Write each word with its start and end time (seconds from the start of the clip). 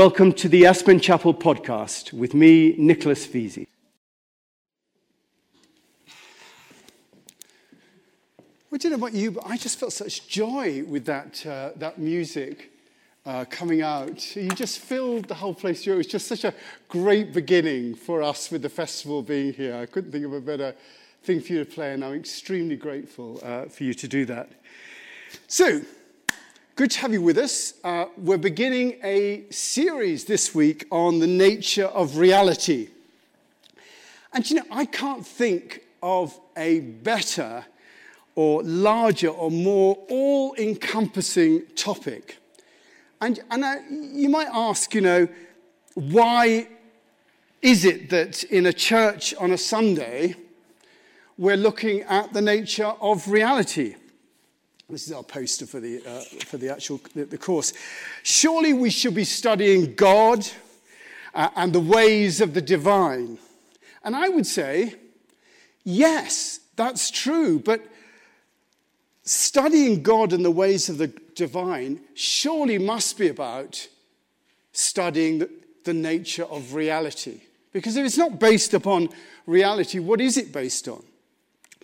Welcome 0.00 0.32
to 0.32 0.48
the 0.48 0.64
Aspen 0.64 0.98
Chapel 0.98 1.34
podcast 1.34 2.14
with 2.14 2.32
me, 2.32 2.74
Nicholas 2.78 3.26
Vesey. 3.26 3.68
Well, 8.70 8.78
don't 8.78 8.92
know 8.92 8.96
about 8.96 9.12
you, 9.12 9.32
but 9.32 9.44
I 9.46 9.58
just 9.58 9.78
felt 9.78 9.92
such 9.92 10.26
joy 10.26 10.84
with 10.84 11.04
that, 11.04 11.44
uh, 11.44 11.72
that 11.76 11.98
music 11.98 12.72
uh, 13.26 13.44
coming 13.50 13.82
out. 13.82 14.34
You 14.34 14.48
just 14.48 14.78
filled 14.78 15.26
the 15.26 15.34
whole 15.34 15.52
place. 15.52 15.86
It 15.86 15.94
was 15.94 16.06
just 16.06 16.28
such 16.28 16.44
a 16.44 16.54
great 16.88 17.34
beginning 17.34 17.94
for 17.94 18.22
us 18.22 18.50
with 18.50 18.62
the 18.62 18.70
festival 18.70 19.20
being 19.20 19.52
here. 19.52 19.76
I 19.76 19.84
couldn't 19.84 20.12
think 20.12 20.24
of 20.24 20.32
a 20.32 20.40
better 20.40 20.74
thing 21.24 21.42
for 21.42 21.52
you 21.52 21.58
to 21.62 21.70
play, 21.70 21.92
and 21.92 22.02
I'm 22.02 22.14
extremely 22.14 22.76
grateful 22.76 23.38
uh, 23.42 23.66
for 23.66 23.84
you 23.84 23.92
to 23.92 24.08
do 24.08 24.24
that. 24.24 24.48
So, 25.46 25.82
Good 26.76 26.92
to 26.92 27.00
have 27.00 27.12
you 27.12 27.20
with 27.20 27.36
us. 27.36 27.74
Uh, 27.84 28.06
we're 28.16 28.38
beginning 28.38 28.98
a 29.02 29.44
series 29.50 30.24
this 30.24 30.54
week 30.54 30.86
on 30.90 31.18
the 31.18 31.26
nature 31.26 31.86
of 31.86 32.16
reality. 32.16 32.88
And 34.32 34.48
you 34.48 34.56
know, 34.56 34.62
I 34.70 34.86
can't 34.86 35.26
think 35.26 35.82
of 36.02 36.38
a 36.56 36.80
better 36.80 37.66
or 38.34 38.62
larger 38.62 39.28
or 39.28 39.50
more 39.50 39.98
all 40.08 40.54
encompassing 40.54 41.66
topic. 41.74 42.38
And, 43.20 43.40
and 43.50 43.64
I, 43.64 43.80
you 43.90 44.30
might 44.30 44.48
ask, 44.50 44.94
you 44.94 45.02
know, 45.02 45.28
why 45.94 46.68
is 47.60 47.84
it 47.84 48.08
that 48.10 48.44
in 48.44 48.64
a 48.64 48.72
church 48.72 49.34
on 49.34 49.50
a 49.50 49.58
Sunday 49.58 50.34
we're 51.36 51.58
looking 51.58 52.02
at 52.02 52.32
the 52.32 52.40
nature 52.40 52.94
of 53.00 53.28
reality? 53.28 53.96
This 54.90 55.06
is 55.06 55.12
our 55.12 55.22
poster 55.22 55.66
for 55.66 55.78
the, 55.78 56.04
uh, 56.04 56.20
for 56.46 56.56
the 56.56 56.68
actual 56.68 57.00
the, 57.14 57.24
the, 57.24 57.38
course. 57.38 57.72
Surely 58.24 58.72
we 58.72 58.90
should 58.90 59.14
be 59.14 59.22
studying 59.22 59.94
God 59.94 60.44
uh, 61.32 61.48
and 61.54 61.72
the 61.72 61.80
ways 61.80 62.40
of 62.40 62.54
the 62.54 62.60
divine. 62.60 63.38
And 64.02 64.16
I 64.16 64.28
would 64.28 64.46
say, 64.46 64.96
yes, 65.84 66.58
that's 66.74 67.08
true. 67.12 67.60
But 67.60 67.86
studying 69.22 70.02
God 70.02 70.32
and 70.32 70.44
the 70.44 70.50
ways 70.50 70.88
of 70.88 70.98
the 70.98 71.06
divine 71.36 72.00
surely 72.14 72.78
must 72.78 73.16
be 73.16 73.28
about 73.28 73.86
studying 74.72 75.38
the, 75.38 75.50
the 75.84 75.94
nature 75.94 76.44
of 76.44 76.74
reality. 76.74 77.42
Because 77.72 77.96
if 77.96 78.04
it's 78.04 78.18
not 78.18 78.40
based 78.40 78.74
upon 78.74 79.10
reality, 79.46 80.00
what 80.00 80.20
is 80.20 80.36
it 80.36 80.52
based 80.52 80.88
on? 80.88 81.04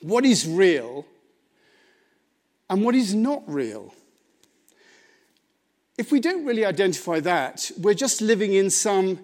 What 0.02 0.24
is 0.24 0.44
real? 0.44 1.06
And 2.69 2.84
what 2.84 2.95
is 2.95 3.14
not 3.14 3.42
real. 3.47 3.95
If 5.98 6.12
we 6.12 6.20
don't 6.20 6.45
really 6.45 6.64
identify 6.64 7.20
that, 7.20 7.70
we're 7.78 7.95
just 7.95 8.20
living 8.20 8.53
in 8.53 8.70
some 8.70 9.20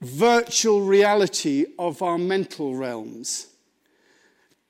virtual 0.00 0.80
reality 0.80 1.66
of 1.78 2.02
our 2.02 2.18
mental 2.18 2.74
realms, 2.74 3.48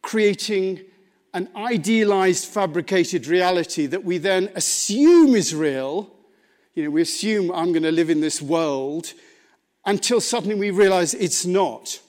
creating 0.02 0.80
an 1.33 1.48
idealized, 1.56 2.47
fabricated 2.47 3.27
reality 3.27 3.86
that 3.86 4.05
we 4.05 4.19
then 4.19 4.50
assume 4.55 5.34
is 5.34 5.55
real. 5.55 6.12
You 6.75 6.84
know, 6.84 6.91
we 6.91 7.02
assume 7.02 7.50
I'm 7.50 7.72
going 7.72 7.83
to 7.83 7.92
live 7.92 8.11
in 8.11 8.20
this 8.20 8.41
world 8.41 9.12
until 9.84 10.20
suddenly 10.20 10.55
we 10.55 10.70
realize 10.70 11.14
it's 11.14 11.45
not. 11.45 12.00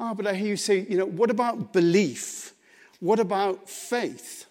Ah, 0.00 0.14
but 0.14 0.26
I 0.26 0.34
hear 0.34 0.48
you 0.48 0.56
say, 0.56 0.86
you 0.88 0.96
know, 0.96 1.06
what 1.06 1.30
about 1.30 1.72
belief? 1.72 2.54
What 3.00 3.20
about 3.20 3.68
faith? 3.68 4.46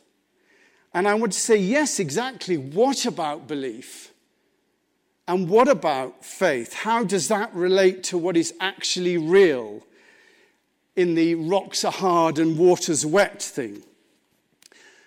And 0.93 1.07
I 1.07 1.13
would 1.13 1.33
say, 1.33 1.57
yes, 1.57 1.99
exactly. 1.99 2.57
What 2.57 3.05
about 3.05 3.47
belief? 3.47 4.13
And 5.27 5.49
what 5.49 5.67
about 5.67 6.23
faith? 6.23 6.73
How 6.73 7.03
does 7.03 7.27
that 7.27 7.53
relate 7.53 8.03
to 8.05 8.17
what 8.17 8.37
is 8.37 8.53
actually 8.59 9.17
real 9.17 9.85
in 10.95 11.15
the 11.15 11.35
rocks 11.35 11.83
are 11.83 11.91
hard 11.91 12.39
and 12.39 12.57
water's 12.57 13.05
wet 13.05 13.41
thing? 13.41 13.83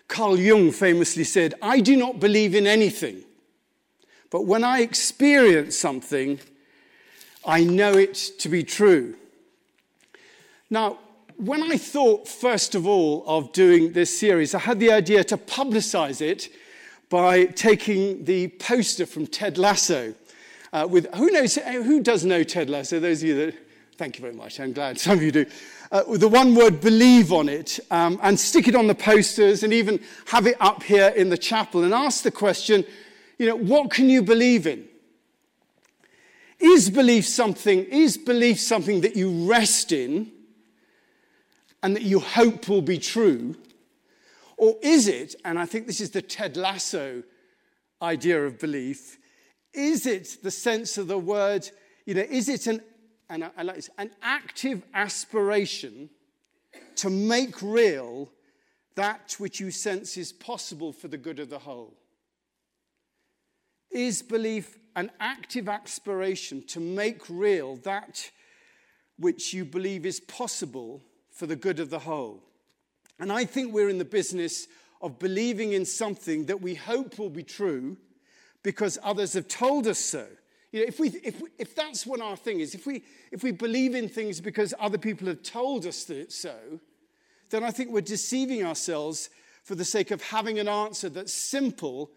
Carl 0.08 0.38
Jung 0.38 0.72
famously 0.72 1.24
said, 1.24 1.54
I 1.62 1.80
do 1.80 1.96
not 1.96 2.20
believe 2.20 2.54
in 2.54 2.66
anything, 2.66 3.22
but 4.28 4.44
when 4.44 4.64
I 4.64 4.80
experience 4.80 5.76
something, 5.76 6.40
I 7.44 7.64
know 7.64 7.92
it 7.92 8.14
to 8.40 8.48
be 8.48 8.62
true. 8.62 9.14
Now, 10.68 10.98
when 11.40 11.62
I 11.62 11.78
thought, 11.78 12.28
first 12.28 12.74
of 12.74 12.86
all, 12.86 13.24
of 13.26 13.52
doing 13.52 13.92
this 13.92 14.18
series, 14.18 14.54
I 14.54 14.58
had 14.58 14.78
the 14.78 14.92
idea 14.92 15.24
to 15.24 15.38
publicize 15.38 16.20
it 16.20 16.50
by 17.08 17.46
taking 17.46 18.24
the 18.26 18.48
poster 18.48 19.06
from 19.06 19.26
Ted 19.26 19.56
Lasso. 19.56 20.14
Uh, 20.72 20.86
with 20.88 21.12
who 21.14 21.30
knows 21.30 21.54
who 21.56 22.02
does 22.02 22.26
know 22.26 22.42
Ted 22.44 22.68
Lasso? 22.68 23.00
Those 23.00 23.22
of 23.22 23.28
you 23.28 23.46
that 23.46 23.54
thank 23.96 24.18
you 24.18 24.22
very 24.22 24.34
much. 24.34 24.60
I'm 24.60 24.74
glad 24.74 24.98
some 25.00 25.16
of 25.16 25.22
you 25.22 25.32
do. 25.32 25.46
Uh, 25.90 26.02
with 26.06 26.20
the 26.20 26.28
one 26.28 26.54
word 26.54 26.80
"believe" 26.80 27.32
on 27.32 27.48
it, 27.48 27.80
um, 27.90 28.20
and 28.22 28.38
stick 28.38 28.68
it 28.68 28.74
on 28.74 28.86
the 28.86 28.94
posters, 28.94 29.62
and 29.62 29.72
even 29.72 29.98
have 30.26 30.46
it 30.46 30.56
up 30.60 30.82
here 30.82 31.08
in 31.08 31.30
the 31.30 31.38
chapel, 31.38 31.84
and 31.84 31.94
ask 31.94 32.22
the 32.22 32.30
question, 32.30 32.84
you 33.38 33.46
know, 33.46 33.56
what 33.56 33.90
can 33.90 34.10
you 34.10 34.22
believe 34.22 34.66
in? 34.66 34.86
Is 36.58 36.90
belief 36.90 37.26
something? 37.26 37.84
Is 37.86 38.18
belief 38.18 38.60
something 38.60 39.00
that 39.00 39.16
you 39.16 39.48
rest 39.50 39.90
in? 39.90 40.32
And 41.82 41.96
that 41.96 42.02
you 42.02 42.20
hope 42.20 42.68
will 42.68 42.82
be 42.82 42.98
true? 42.98 43.56
Or 44.56 44.76
is 44.82 45.08
it, 45.08 45.34
and 45.44 45.58
I 45.58 45.66
think 45.66 45.86
this 45.86 46.00
is 46.00 46.10
the 46.10 46.22
Ted 46.22 46.56
Lasso 46.56 47.22
idea 48.02 48.44
of 48.44 48.58
belief, 48.58 49.18
is 49.72 50.06
it 50.06 50.38
the 50.42 50.50
sense 50.50 50.98
of 50.98 51.08
the 51.08 51.18
word, 51.18 51.68
you 52.04 52.14
know, 52.14 52.26
is 52.28 52.48
it 52.48 52.66
an, 52.66 52.82
and 53.28 53.50
I, 53.56 53.62
like 53.62 53.76
this, 53.76 53.90
an 53.98 54.10
active 54.22 54.82
aspiration 54.92 56.10
to 56.96 57.08
make 57.08 57.62
real 57.62 58.30
that 58.96 59.36
which 59.38 59.60
you 59.60 59.70
sense 59.70 60.16
is 60.16 60.32
possible 60.32 60.92
for 60.92 61.08
the 61.08 61.16
good 61.16 61.38
of 61.38 61.48
the 61.48 61.60
whole? 61.60 61.94
Is 63.90 64.22
belief 64.22 64.76
an 64.96 65.10
active 65.20 65.68
aspiration 65.68 66.64
to 66.68 66.80
make 66.80 67.22
real 67.28 67.76
that 67.76 68.30
which 69.18 69.54
you 69.54 69.64
believe 69.64 70.04
is 70.04 70.20
possible 70.20 71.02
for 71.40 71.46
the 71.46 71.56
good 71.56 71.80
of 71.80 71.88
the 71.88 72.00
whole. 72.00 72.42
And 73.18 73.32
I 73.32 73.46
think 73.46 73.72
we're 73.72 73.88
in 73.88 73.96
the 73.96 74.04
business 74.04 74.68
of 75.00 75.18
believing 75.18 75.72
in 75.72 75.86
something 75.86 76.44
that 76.44 76.60
we 76.60 76.74
hope 76.74 77.18
will 77.18 77.30
be 77.30 77.42
true 77.42 77.96
because 78.62 78.98
others 79.02 79.32
have 79.32 79.48
told 79.48 79.86
us 79.86 79.98
so. 79.98 80.26
You 80.70 80.80
know, 80.80 80.86
if, 80.86 81.00
we, 81.00 81.08
if, 81.24 81.40
we, 81.40 81.48
if 81.58 81.74
that's 81.74 82.04
what 82.04 82.20
our 82.20 82.36
thing 82.36 82.60
is, 82.60 82.74
if 82.74 82.86
we, 82.86 83.04
if 83.32 83.42
we 83.42 83.52
believe 83.52 83.94
in 83.94 84.06
things 84.06 84.38
because 84.38 84.74
other 84.78 84.98
people 84.98 85.28
have 85.28 85.42
told 85.42 85.86
us 85.86 86.04
that 86.04 86.18
it's 86.18 86.36
so, 86.36 86.78
then 87.48 87.64
I 87.64 87.70
think 87.70 87.90
we're 87.90 88.02
deceiving 88.02 88.62
ourselves 88.62 89.30
for 89.64 89.74
the 89.74 89.84
sake 89.84 90.10
of 90.10 90.22
having 90.22 90.58
an 90.58 90.68
answer 90.68 91.08
that's 91.08 91.32
simple 91.32 92.10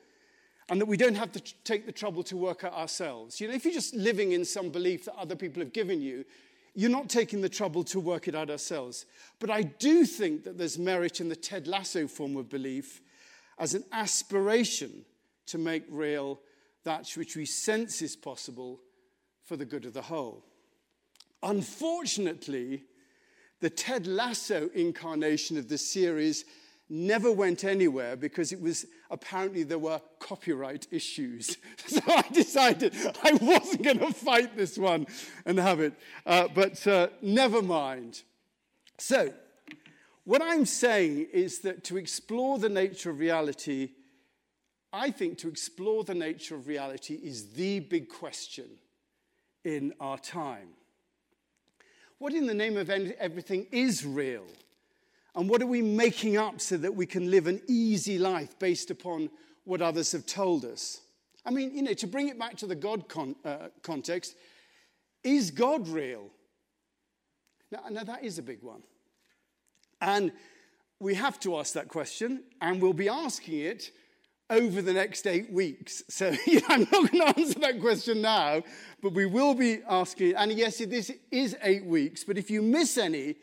and 0.68 0.82
that 0.82 0.86
we 0.86 0.98
don't 0.98 1.16
have 1.16 1.32
to 1.32 1.42
take 1.64 1.86
the 1.86 1.94
trouble 1.94 2.24
to 2.24 2.36
work 2.36 2.66
out 2.66 2.74
ourselves. 2.74 3.40
You 3.40 3.48
know, 3.48 3.54
if 3.54 3.64
you're 3.64 3.74
just 3.74 3.96
living 3.96 4.34
in 4.34 4.44
some 4.44 4.70
belief 4.70 5.06
that 5.06 5.16
other 5.16 5.38
people 5.38 5.62
have 5.62 5.72
given 5.72 6.02
you, 6.02 6.26
you're 6.76 6.90
not 6.90 7.10
taking 7.10 7.42
the 7.42 7.50
trouble 7.50 7.84
to 7.86 8.00
work 8.00 8.28
it 8.28 8.36
out 8.36 8.50
ourselves. 8.50 9.06
But 9.40 9.50
I 9.50 9.62
do 9.62 10.06
think 10.06 10.44
that 10.44 10.58
there's 10.58 10.80
merit 10.80 11.20
in 11.22 11.30
the 11.30 11.36
Ted 11.36 11.68
Lasso 11.68 12.08
form 12.08 12.36
of 12.36 12.50
belief 12.50 13.02
as 13.60 13.74
an 13.76 13.84
aspiration 13.92 15.06
to 15.48 15.58
make 15.58 15.84
real 15.90 16.40
that 16.84 17.10
which 17.16 17.36
we 17.36 17.46
sense 17.46 18.02
is 18.02 18.16
possible 18.16 18.82
for 19.44 19.56
the 19.56 19.66
good 19.66 19.86
of 19.86 19.94
the 19.94 20.02
whole. 20.02 20.44
Unfortunately, 21.44 22.84
the 23.60 23.70
Ted 23.70 24.08
Lasso 24.08 24.70
incarnation 24.74 25.58
of 25.58 25.70
the 25.70 25.78
series 25.78 26.46
never 26.90 27.32
went 27.32 27.64
anywhere 27.64 28.16
because 28.16 28.52
it 28.52 28.62
was 28.62 28.86
apparently 29.10 29.64
there 29.64 29.80
were 29.80 30.02
copyright 30.20 30.88
issues. 30.92 31.58
So 31.88 32.02
I 32.08 32.24
decided 32.32 32.96
I 33.24 33.34
wasn't 33.34 33.84
going 33.84 34.00
to 34.00 34.14
fight 34.14 34.56
this 34.56 34.78
one 34.78 35.06
and 35.46 35.60
have 35.60 35.80
it. 35.80 35.94
Uh, 36.26 36.48
but 36.54 36.86
uh, 36.88 37.10
never 37.22 37.62
mind. 37.62 38.24
So, 38.98 39.34
what 40.24 40.42
I'm 40.42 40.66
saying 40.66 41.28
is 41.34 41.60
that 41.60 41.84
to 41.86 41.98
explore 41.98 42.58
the 42.58 42.70
nature 42.70 43.10
of 43.10 43.20
reality, 43.20 43.90
I 44.94 45.12
think 45.12 45.38
to 45.40 45.50
explore 45.50 46.04
the 46.04 46.16
nature 46.16 46.56
of 46.56 46.68
reality 46.68 47.16
is 47.16 47.54
the 47.54 47.80
big 47.82 48.08
question 48.08 48.70
in 49.66 49.94
our 50.00 50.18
time. 50.18 50.70
What 52.20 52.34
in 52.34 52.48
the 52.48 52.54
name 52.54 52.78
of 52.78 52.90
everything 52.90 53.68
is 53.72 54.06
real? 54.06 54.46
And 55.36 55.50
what 55.50 55.62
are 55.62 55.68
we 55.68 55.82
making 55.82 56.38
up 56.38 56.62
so 56.62 56.78
that 56.78 56.94
we 56.94 57.06
can 57.06 57.32
live 57.32 57.48
an 57.48 57.62
easy 57.68 58.20
life 58.20 58.58
based 58.60 58.92
upon 58.92 59.30
what 59.64 59.82
others 59.82 60.12
have 60.12 60.26
told 60.26 60.64
us? 60.66 61.02
I 61.46 61.52
mean, 61.52 61.76
you 61.76 61.82
know, 61.82 61.94
to 61.94 62.08
bring 62.08 62.30
it 62.30 62.40
back 62.40 62.56
to 62.58 62.68
the 62.68 62.76
God 62.76 63.10
con- 63.10 63.36
uh, 63.44 63.70
context, 63.82 64.36
is 65.24 65.52
God 65.52 65.88
real? 65.88 66.30
Now, 67.72 67.80
now, 67.90 68.04
that 68.04 68.24
is 68.24 68.38
a 68.38 68.44
big 68.44 68.62
one. 68.62 68.84
And 70.00 70.32
we 71.00 71.16
have 71.16 71.40
to 71.42 71.58
ask 71.58 71.74
that 71.74 71.88
question, 71.88 72.44
and 72.62 72.82
we'll 72.82 72.94
be 72.94 73.10
asking 73.10 73.60
it 73.60 73.92
over 74.50 74.82
the 74.82 74.94
next 74.94 75.26
eight 75.26 75.52
weeks? 75.52 76.04
So 76.10 76.28
I'm 76.68 76.88
not 76.92 77.12
going 77.12 77.34
to 77.34 77.40
answer 77.40 77.60
that 77.60 77.82
question 77.82 78.22
now, 78.22 78.62
but 79.02 79.14
we 79.14 79.26
will 79.26 79.54
be 79.54 79.80
asking. 79.90 80.30
It. 80.30 80.36
And 80.38 80.52
yes, 80.52 80.78
this 80.78 81.12
is 81.32 81.58
eight 81.64 81.86
weeks, 81.86 82.24
but 82.24 82.38
if 82.38 82.52
you 82.52 82.62
miss 82.62 82.98
any, 82.98 83.36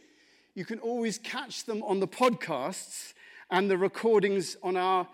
you 0.54 0.64
can 0.64 0.78
always 0.80 1.18
catch 1.18 1.64
them 1.64 1.82
on 1.82 2.00
the 2.00 2.08
podcasts 2.08 3.14
and 3.50 3.70
the 3.70 3.76
recordings 3.76 4.56
on 4.62 4.76
our 4.76 5.06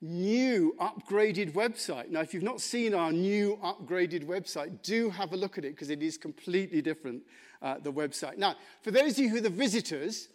new 0.00 0.74
upgraded 0.80 1.52
website. 1.52 2.10
Now, 2.10 2.20
if 2.20 2.34
you've 2.34 2.42
not 2.42 2.60
seen 2.60 2.94
our 2.94 3.12
new 3.12 3.58
upgraded 3.62 4.26
website, 4.26 4.82
do 4.82 5.08
have 5.10 5.32
a 5.32 5.36
look 5.36 5.56
at 5.58 5.64
it 5.64 5.70
because 5.70 5.90
it 5.90 6.02
is 6.02 6.18
completely 6.18 6.82
different, 6.82 7.22
uh, 7.62 7.78
the 7.78 7.92
website. 7.92 8.36
Now, 8.36 8.56
for 8.82 8.90
those 8.90 9.12
of 9.12 9.18
you 9.18 9.30
who 9.30 9.38
are 9.38 9.42
the 9.42 9.50
visitors, 9.50 10.28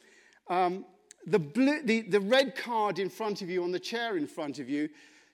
um, 0.50 0.86
the, 1.28 1.40
blue, 1.40 1.82
the, 1.84 2.02
the 2.02 2.20
red 2.20 2.56
card 2.56 2.98
in 2.98 3.10
front 3.10 3.42
of 3.42 3.50
you 3.50 3.64
on 3.64 3.72
the 3.72 3.80
chair 3.80 4.18
in 4.18 4.26
front 4.26 4.60
of 4.60 4.70
you 4.70 4.90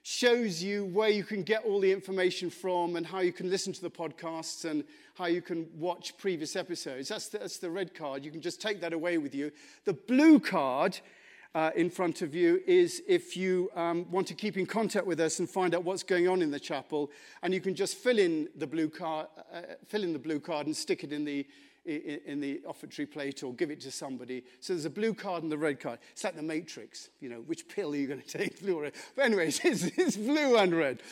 shows 0.08 0.62
you 0.62 0.84
where 0.84 1.08
you 1.08 1.24
can 1.24 1.42
get 1.42 1.64
all 1.64 1.80
the 1.80 1.90
information 1.90 2.48
from 2.48 2.94
and 2.94 3.04
how 3.04 3.18
you 3.18 3.32
can 3.32 3.50
listen 3.50 3.72
to 3.72 3.82
the 3.82 3.90
podcasts 3.90 4.64
and 4.64 4.84
how 5.14 5.26
you 5.26 5.42
can 5.42 5.66
watch 5.76 6.16
previous 6.16 6.54
episodes. 6.54 7.08
That's 7.08 7.28
the, 7.28 7.38
that's 7.38 7.58
the 7.58 7.68
red 7.68 7.92
card. 7.92 8.24
You 8.24 8.30
can 8.30 8.40
just 8.40 8.60
take 8.60 8.80
that 8.82 8.92
away 8.92 9.18
with 9.18 9.34
you. 9.34 9.50
The 9.84 9.94
blue 9.94 10.38
card 10.38 11.00
uh, 11.56 11.72
in 11.74 11.90
front 11.90 12.22
of 12.22 12.36
you 12.36 12.62
is 12.68 13.02
if 13.08 13.36
you 13.36 13.68
um, 13.74 14.08
want 14.08 14.28
to 14.28 14.34
keep 14.34 14.56
in 14.56 14.64
contact 14.64 15.06
with 15.06 15.18
us 15.18 15.40
and 15.40 15.50
find 15.50 15.74
out 15.74 15.82
what's 15.82 16.04
going 16.04 16.28
on 16.28 16.40
in 16.40 16.52
the 16.52 16.60
chapel, 16.60 17.10
and 17.42 17.52
you 17.52 17.60
can 17.60 17.74
just 17.74 17.96
fill 17.96 18.20
in 18.20 18.48
the 18.54 18.66
blue 18.66 18.88
card, 18.88 19.26
uh, 19.52 19.62
fill 19.88 20.04
in 20.04 20.12
the 20.12 20.20
blue 20.20 20.38
card 20.38 20.66
and 20.66 20.76
stick 20.76 21.02
it 21.02 21.12
in 21.12 21.24
the 21.24 21.44
in 21.86 22.40
the 22.40 22.60
offertory 22.66 23.06
plate 23.06 23.42
or 23.42 23.54
give 23.54 23.70
it 23.70 23.80
to 23.82 23.90
somebody. 23.90 24.44
So 24.60 24.72
there's 24.72 24.84
a 24.84 24.90
blue 24.90 25.14
card 25.14 25.42
and 25.42 25.52
the 25.52 25.58
red 25.58 25.80
card. 25.80 25.98
It's 26.12 26.24
like 26.24 26.36
the 26.36 26.42
Matrix, 26.42 27.10
you 27.20 27.28
know, 27.28 27.40
which 27.40 27.68
pill 27.68 27.92
are 27.92 27.96
you 27.96 28.06
going 28.06 28.20
to 28.26 28.38
take, 28.38 28.60
blue 28.60 28.78
or 28.78 28.82
red? 28.82 28.92
But 29.14 29.26
anyways, 29.26 29.60
it's, 29.64 29.84
it's 29.84 30.16
blue 30.16 30.56
and 30.56 30.74
red. 30.74 31.02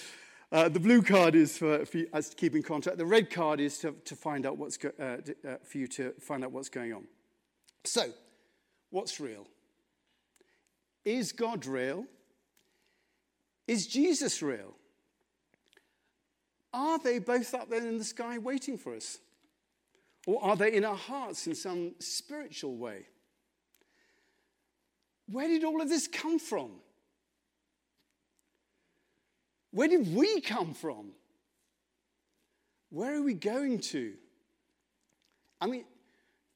Uh, 0.53 0.69
the 0.69 0.81
blue 0.81 1.03
card 1.03 1.35
is 1.35 1.59
for, 1.59 1.85
for 1.85 2.03
us 2.13 2.29
to 2.29 2.37
keep 2.37 2.55
in 2.55 2.63
contact. 2.63 2.99
The 2.99 3.07
red 3.07 3.31
card 3.31 3.61
is 3.61 3.79
to, 3.79 3.93
to 4.05 4.15
find 4.15 4.47
out 4.47 4.57
what's 4.57 4.77
go, 4.77 4.91
uh, 5.01 5.49
uh, 5.49 5.57
for 5.65 5.79
you 5.79 5.87
to 5.89 6.13
find 6.21 6.45
out 6.45 6.53
what's 6.53 6.69
going 6.69 6.93
on. 6.93 7.05
So, 7.85 8.11
what's 8.91 9.19
real? 9.19 9.47
Is 11.05 11.33
God 11.33 11.67
real? 11.67 12.07
Is 13.67 13.87
Jesus 13.87 14.43
real? 14.43 14.75
Are 16.73 16.99
they 16.99 17.19
both 17.19 17.55
up 17.55 17.71
there 17.71 17.87
in 17.87 17.99
the 17.99 18.05
sky 18.05 18.39
waiting 18.39 18.79
for 18.79 18.95
us? 18.95 19.19
Or 20.27 20.43
are 20.43 20.57
they 20.57 20.73
in 20.73 20.85
our 20.85 20.97
hearts 20.97 21.47
in 21.47 21.55
some 21.55 21.95
spiritual 21.99 22.77
way? 22.77 23.07
Where 25.27 25.49
did 25.49 25.65
all 25.65 25.81
of 25.81 25.89
this 25.89 26.07
come 26.07 26.39
from? 26.39 26.71
Where 29.71 29.89
did 29.89 30.15
we 30.15 30.41
come 30.41 30.73
from? 30.73 31.13
Where 32.91 33.17
are 33.17 33.23
we 33.23 33.35
going 33.35 33.81
to? 33.81 34.15
I 35.61 35.67
mean, 35.67 35.85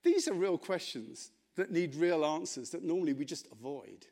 these 0.03 0.29
are 0.29 0.35
real 0.35 0.56
questions 0.56 1.31
that 1.56 1.73
need 1.73 1.94
real 1.97 2.25
answers 2.25 2.70
that 2.70 2.85
normally 2.85 3.12
we 3.12 3.25
just 3.25 3.49
avoid. 3.50 4.06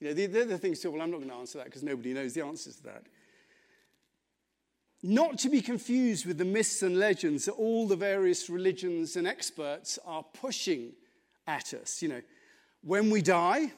You 0.00 0.08
know, 0.08 0.14
they're 0.14 0.44
the 0.44 0.58
things, 0.58 0.84
well, 0.84 1.02
I'm 1.02 1.10
not 1.10 1.18
going 1.18 1.28
to 1.28 1.36
answer 1.36 1.58
that 1.58 1.66
because 1.66 1.82
nobody 1.82 2.14
knows 2.14 2.32
the 2.32 2.44
answers 2.44 2.76
to 2.76 2.82
that. 2.84 3.02
Not 5.02 5.38
to 5.38 5.48
be 5.48 5.60
confused 5.60 6.26
with 6.26 6.38
the 6.38 6.44
myths 6.44 6.82
and 6.82 6.98
legends 6.98 7.44
that 7.44 7.52
all 7.52 7.86
the 7.86 7.96
various 7.96 8.50
religions 8.50 9.14
and 9.16 9.26
experts 9.26 9.98
are 10.04 10.24
pushing 10.24 10.92
at 11.46 11.72
us. 11.72 12.02
You 12.02 12.08
know, 12.08 12.22
when 12.82 13.08
we 13.10 13.22
die, 13.22 13.72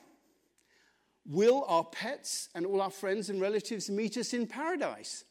will 1.26 1.64
our 1.68 1.84
pets 1.84 2.48
and 2.54 2.64
all 2.64 2.80
our 2.80 2.90
friends 2.90 3.28
and 3.28 3.40
relatives 3.40 3.90
meet 3.90 4.16
us 4.16 4.32
in 4.32 4.46
paradise? 4.46 5.24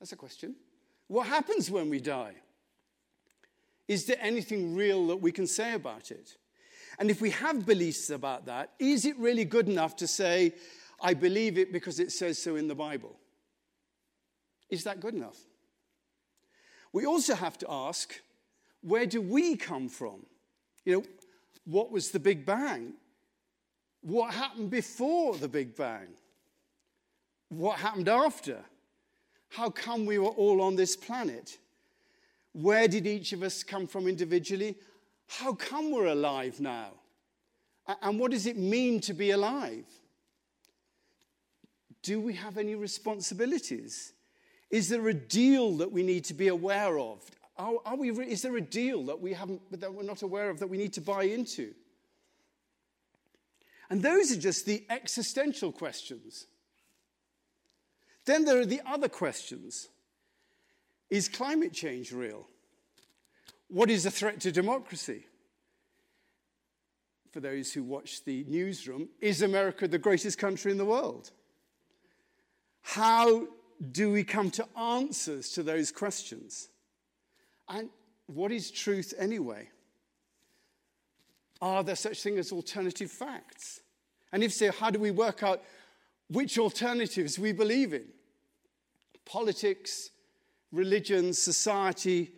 That's 0.00 0.12
a 0.12 0.16
question. 0.16 0.56
What 1.08 1.28
happens 1.28 1.70
when 1.70 1.88
we 1.88 2.00
die? 2.00 2.34
Is 3.86 4.06
there 4.06 4.18
anything 4.20 4.74
real 4.74 5.06
that 5.08 5.16
we 5.16 5.30
can 5.30 5.46
say 5.46 5.74
about 5.74 6.10
it? 6.10 6.36
And 6.98 7.10
if 7.10 7.20
we 7.20 7.30
have 7.30 7.64
beliefs 7.64 8.10
about 8.10 8.46
that, 8.46 8.72
is 8.78 9.04
it 9.04 9.16
really 9.18 9.44
good 9.44 9.68
enough 9.68 9.96
to 9.96 10.08
say, 10.08 10.54
I 11.00 11.14
believe 11.14 11.56
it 11.58 11.72
because 11.72 12.00
it 12.00 12.10
says 12.10 12.42
so 12.42 12.56
in 12.56 12.68
the 12.68 12.74
Bible? 12.74 13.16
Is 14.70 14.84
that 14.84 15.00
good 15.00 15.14
enough? 15.14 15.38
We 16.92 17.06
also 17.06 17.34
have 17.34 17.58
to 17.58 17.66
ask 17.68 18.20
where 18.82 19.06
do 19.06 19.20
we 19.20 19.56
come 19.56 19.88
from? 19.88 20.24
You 20.84 20.96
know, 20.96 21.04
what 21.64 21.90
was 21.90 22.10
the 22.10 22.20
Big 22.20 22.46
Bang? 22.46 22.94
What 24.02 24.32
happened 24.32 24.70
before 24.70 25.36
the 25.36 25.48
Big 25.48 25.74
Bang? 25.74 26.08
What 27.48 27.78
happened 27.78 28.08
after? 28.08 28.58
How 29.48 29.70
come 29.70 30.06
we 30.06 30.18
were 30.18 30.28
all 30.28 30.60
on 30.60 30.76
this 30.76 30.96
planet? 30.96 31.58
Where 32.52 32.88
did 32.88 33.06
each 33.06 33.32
of 33.32 33.42
us 33.42 33.62
come 33.62 33.86
from 33.86 34.08
individually? 34.08 34.76
How 35.26 35.52
come 35.54 35.90
we're 35.90 36.06
alive 36.06 36.60
now? 36.60 36.90
And 38.02 38.18
what 38.18 38.30
does 38.30 38.46
it 38.46 38.56
mean 38.56 39.00
to 39.02 39.14
be 39.14 39.32
alive? 39.32 39.84
Do 42.02 42.20
we 42.20 42.34
have 42.34 42.58
any 42.58 42.74
responsibilities? 42.74 44.12
Is 44.70 44.88
there 44.88 45.06
a 45.08 45.14
deal 45.14 45.76
that 45.78 45.92
we 45.92 46.02
need 46.02 46.24
to 46.24 46.34
be 46.34 46.48
aware 46.48 46.98
of? 46.98 47.22
Are, 47.56 47.74
are 47.84 47.96
we, 47.96 48.10
is 48.10 48.42
there 48.42 48.56
a 48.56 48.60
deal 48.60 49.04
that, 49.04 49.20
we 49.20 49.32
haven't, 49.32 49.62
that 49.80 49.94
we're 49.94 50.02
not 50.02 50.22
aware 50.22 50.50
of 50.50 50.58
that 50.58 50.66
we 50.68 50.76
need 50.76 50.92
to 50.94 51.00
buy 51.00 51.24
into? 51.24 51.72
And 53.88 54.02
those 54.02 54.32
are 54.32 54.40
just 54.40 54.66
the 54.66 54.84
existential 54.90 55.72
questions. 55.72 56.46
Then 58.24 58.44
there 58.44 58.60
are 58.60 58.66
the 58.66 58.82
other 58.84 59.08
questions. 59.08 59.88
Is 61.08 61.28
climate 61.28 61.72
change 61.72 62.12
real? 62.12 62.48
What 63.68 63.90
is 63.90 64.04
a 64.04 64.10
threat 64.10 64.40
to 64.40 64.52
democracy? 64.52 65.26
For 67.30 67.40
those 67.40 67.72
who 67.72 67.84
watch 67.84 68.24
the 68.24 68.44
newsroom, 68.48 69.08
is 69.20 69.42
America 69.42 69.86
the 69.86 69.98
greatest 69.98 70.38
country 70.38 70.72
in 70.72 70.78
the 70.78 70.84
world? 70.84 71.30
How 72.82 73.46
do 73.92 74.10
we 74.10 74.24
come 74.24 74.50
to 74.52 74.66
answers 74.76 75.50
to 75.52 75.62
those 75.62 75.92
questions? 75.92 76.68
And 77.68 77.90
what 78.26 78.52
is 78.52 78.70
truth 78.70 79.14
anyway? 79.18 79.68
Are 81.60 81.82
there 81.82 81.96
such 81.96 82.22
things 82.22 82.38
as 82.38 82.52
alternative 82.52 83.10
facts? 83.10 83.80
And 84.32 84.42
if 84.42 84.52
so, 84.52 84.72
how 84.72 84.90
do 84.90 84.98
we 84.98 85.10
work 85.10 85.42
out 85.42 85.62
which 86.28 86.58
alternatives 86.58 87.38
we 87.38 87.52
believe 87.52 87.94
in? 87.94 88.06
Politics, 89.24 90.10
religion, 90.72 91.32
society. 91.32 92.32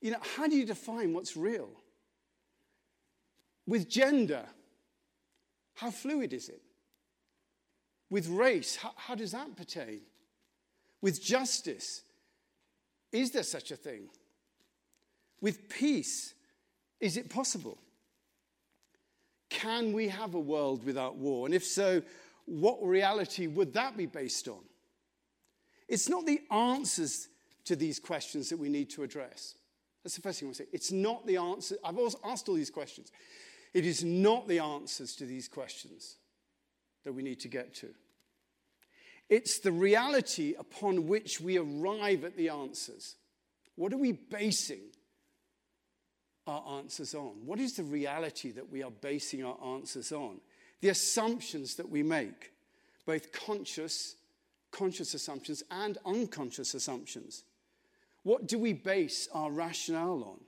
You 0.00 0.12
know, 0.12 0.18
how 0.36 0.48
do 0.48 0.56
you 0.56 0.64
define 0.64 1.12
what's 1.12 1.36
real? 1.36 1.70
With 3.66 3.88
gender, 3.88 4.46
how 5.74 5.90
fluid 5.90 6.32
is 6.32 6.48
it? 6.48 6.62
With 8.10 8.28
race, 8.28 8.76
how, 8.76 8.92
how 8.96 9.14
does 9.14 9.32
that 9.32 9.56
pertain? 9.56 10.00
With 11.04 11.22
justice, 11.22 12.00
is 13.12 13.30
there 13.30 13.42
such 13.42 13.70
a 13.70 13.76
thing? 13.76 14.08
With 15.42 15.68
peace, 15.68 16.32
is 16.98 17.18
it 17.18 17.28
possible? 17.28 17.76
Can 19.50 19.92
we 19.92 20.08
have 20.08 20.34
a 20.34 20.40
world 20.40 20.82
without 20.82 21.16
war? 21.16 21.44
And 21.44 21.54
if 21.54 21.62
so, 21.62 22.00
what 22.46 22.82
reality 22.82 23.46
would 23.46 23.74
that 23.74 23.98
be 23.98 24.06
based 24.06 24.48
on? 24.48 24.60
It's 25.88 26.08
not 26.08 26.24
the 26.24 26.40
answers 26.50 27.28
to 27.66 27.76
these 27.76 27.98
questions 27.98 28.48
that 28.48 28.58
we 28.58 28.70
need 28.70 28.88
to 28.92 29.02
address. 29.02 29.56
That's 30.02 30.16
the 30.16 30.22
first 30.22 30.40
thing 30.40 30.46
I 30.46 30.48
want 30.48 30.56
to 30.56 30.62
say. 30.62 30.68
It's 30.72 30.90
not 30.90 31.26
the 31.26 31.36
answer. 31.36 31.76
I've 31.84 31.98
also 31.98 32.18
asked 32.24 32.48
all 32.48 32.54
these 32.54 32.70
questions. 32.70 33.12
It 33.74 33.84
is 33.84 34.02
not 34.02 34.48
the 34.48 34.60
answers 34.60 35.14
to 35.16 35.26
these 35.26 35.48
questions 35.48 36.16
that 37.04 37.12
we 37.12 37.22
need 37.22 37.40
to 37.40 37.48
get 37.48 37.74
to. 37.74 37.90
It's 39.28 39.58
the 39.58 39.72
reality 39.72 40.54
upon 40.58 41.06
which 41.06 41.40
we 41.40 41.58
arrive 41.58 42.24
at 42.24 42.36
the 42.36 42.50
answers. 42.50 43.16
What 43.76 43.92
are 43.92 43.98
we 43.98 44.12
basing 44.12 44.82
our 46.46 46.78
answers 46.78 47.14
on? 47.14 47.32
What 47.44 47.58
is 47.58 47.74
the 47.74 47.82
reality 47.82 48.50
that 48.52 48.70
we 48.70 48.82
are 48.82 48.90
basing 48.90 49.44
our 49.44 49.56
answers 49.74 50.12
on? 50.12 50.40
The 50.80 50.90
assumptions 50.90 51.76
that 51.76 51.88
we 51.88 52.02
make, 52.02 52.52
both 53.06 53.32
conscious, 53.32 54.16
conscious 54.70 55.14
assumptions 55.14 55.62
and 55.70 55.96
unconscious 56.04 56.74
assumptions. 56.74 57.44
What 58.22 58.46
do 58.46 58.58
we 58.58 58.72
base 58.72 59.28
our 59.32 59.50
rationale 59.50 60.22
on? 60.24 60.40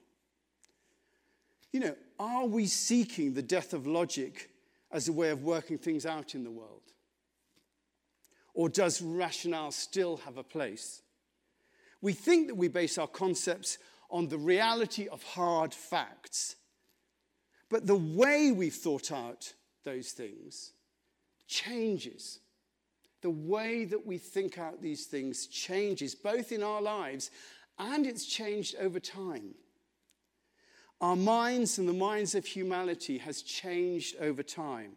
You 1.72 1.80
know, 1.80 1.96
are 2.18 2.46
we 2.46 2.66
seeking 2.66 3.34
the 3.34 3.42
death 3.42 3.72
of 3.72 3.86
logic 3.86 4.50
as 4.90 5.08
a 5.08 5.12
way 5.12 5.30
of 5.30 5.44
working 5.44 5.78
things 5.78 6.06
out 6.06 6.34
in 6.34 6.44
the 6.44 6.50
world? 6.50 6.82
Or 8.56 8.70
does 8.70 9.02
rationale 9.02 9.70
still 9.70 10.16
have 10.24 10.38
a 10.38 10.42
place? 10.42 11.02
We 12.00 12.14
think 12.14 12.46
that 12.46 12.54
we 12.54 12.68
base 12.68 12.96
our 12.96 13.06
concepts 13.06 13.76
on 14.10 14.28
the 14.28 14.38
reality 14.38 15.08
of 15.08 15.22
hard 15.22 15.74
facts. 15.74 16.56
But 17.68 17.86
the 17.86 17.96
way 17.96 18.52
we've 18.52 18.74
thought 18.74 19.12
out 19.12 19.52
those 19.84 20.12
things 20.12 20.72
changes. 21.46 22.40
the 23.26 23.30
way 23.30 23.84
that 23.84 24.06
we 24.06 24.18
think 24.18 24.56
out 24.56 24.80
these 24.80 25.06
things 25.06 25.48
changes, 25.48 26.14
both 26.14 26.52
in 26.52 26.62
our 26.62 26.80
lives 26.80 27.32
and 27.76 28.06
it's 28.06 28.24
changed 28.24 28.76
over 28.76 29.00
time. 29.00 29.52
Our 31.00 31.16
minds 31.16 31.78
and 31.78 31.88
the 31.88 31.92
minds 31.92 32.36
of 32.36 32.46
humanity 32.46 33.18
has 33.18 33.42
changed 33.42 34.14
over 34.20 34.44
time. 34.44 34.92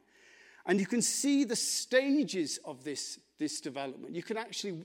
And 0.68 0.80
you 0.80 0.86
can 0.86 1.02
see 1.02 1.44
the 1.44 1.56
stages 1.56 2.60
of 2.64 2.84
this, 2.84 3.20
this 3.40 3.62
development. 3.62 4.16
You 4.16 4.24
can 4.24 4.38
actually 4.38 4.84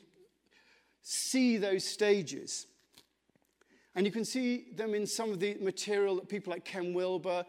see 1.02 1.56
those 1.58 1.84
stages. 1.84 2.66
And 3.94 4.06
you 4.06 4.12
can 4.12 4.24
see 4.24 4.66
them 4.74 4.94
in 4.94 5.06
some 5.06 5.30
of 5.30 5.40
the 5.40 5.56
material 5.60 6.16
that 6.16 6.28
people 6.28 6.52
like 6.52 6.64
Ken 6.64 6.94
Wilber 6.94 7.44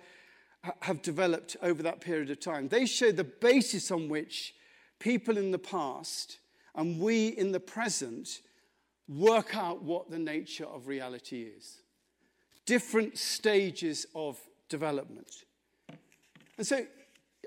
have 0.81 1.01
developed 1.01 1.55
over 1.61 1.81
that 1.83 2.01
period 2.01 2.29
of 2.29 2.39
time. 2.39 2.67
They 2.67 2.85
show 2.85 3.11
the 3.11 3.23
basis 3.23 3.91
on 3.91 4.09
which 4.09 4.53
people 4.99 5.37
in 5.37 5.51
the 5.51 5.59
past 5.59 6.39
and 6.75 6.99
we 6.99 7.29
in 7.29 7.51
the 7.51 7.59
present 7.59 8.41
work 9.07 9.55
out 9.55 9.83
what 9.83 10.09
the 10.09 10.19
nature 10.19 10.65
of 10.65 10.87
reality 10.87 11.43
is. 11.43 11.81
Different 12.65 13.17
stages 13.17 14.07
of 14.15 14.39
development. 14.69 15.43
And 16.57 16.65
so 16.65 16.85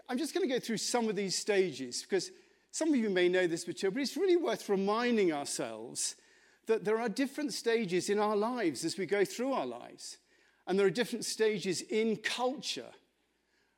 I'm 0.09 0.19
just 0.19 0.35
going 0.35 0.49
to 0.49 0.55
go 0.55 0.61
through 0.61 0.79
some 0.79 1.09
of 1.09 1.17
these 1.17 1.37
stages 1.37 2.03
because 2.03 2.31
some 2.71 2.91
of 2.91 2.97
you 2.97 3.11
may 3.11 3.29
know 3.29 3.47
this 3.47 3.67
material, 3.67 3.95
but 3.95 4.03
it's 4.03 4.17
really 4.17 4.37
worth 4.37 4.69
reminding 4.69 5.33
ourselves 5.33 6.17
that 6.67 6.85
there 6.85 7.01
are 7.01 7.09
different 7.09 7.53
stages 7.53 8.11
in 8.11 8.19
our 8.19 8.37
lives 8.37 8.85
as 8.85 8.99
we 8.99 9.07
go 9.07 9.25
through 9.25 9.53
our 9.53 9.67
lives. 9.67 10.19
And 10.67 10.79
there 10.79 10.87
are 10.87 10.91
different 10.91 11.25
stages 11.25 11.81
in 11.81 12.17
culture 12.17 12.93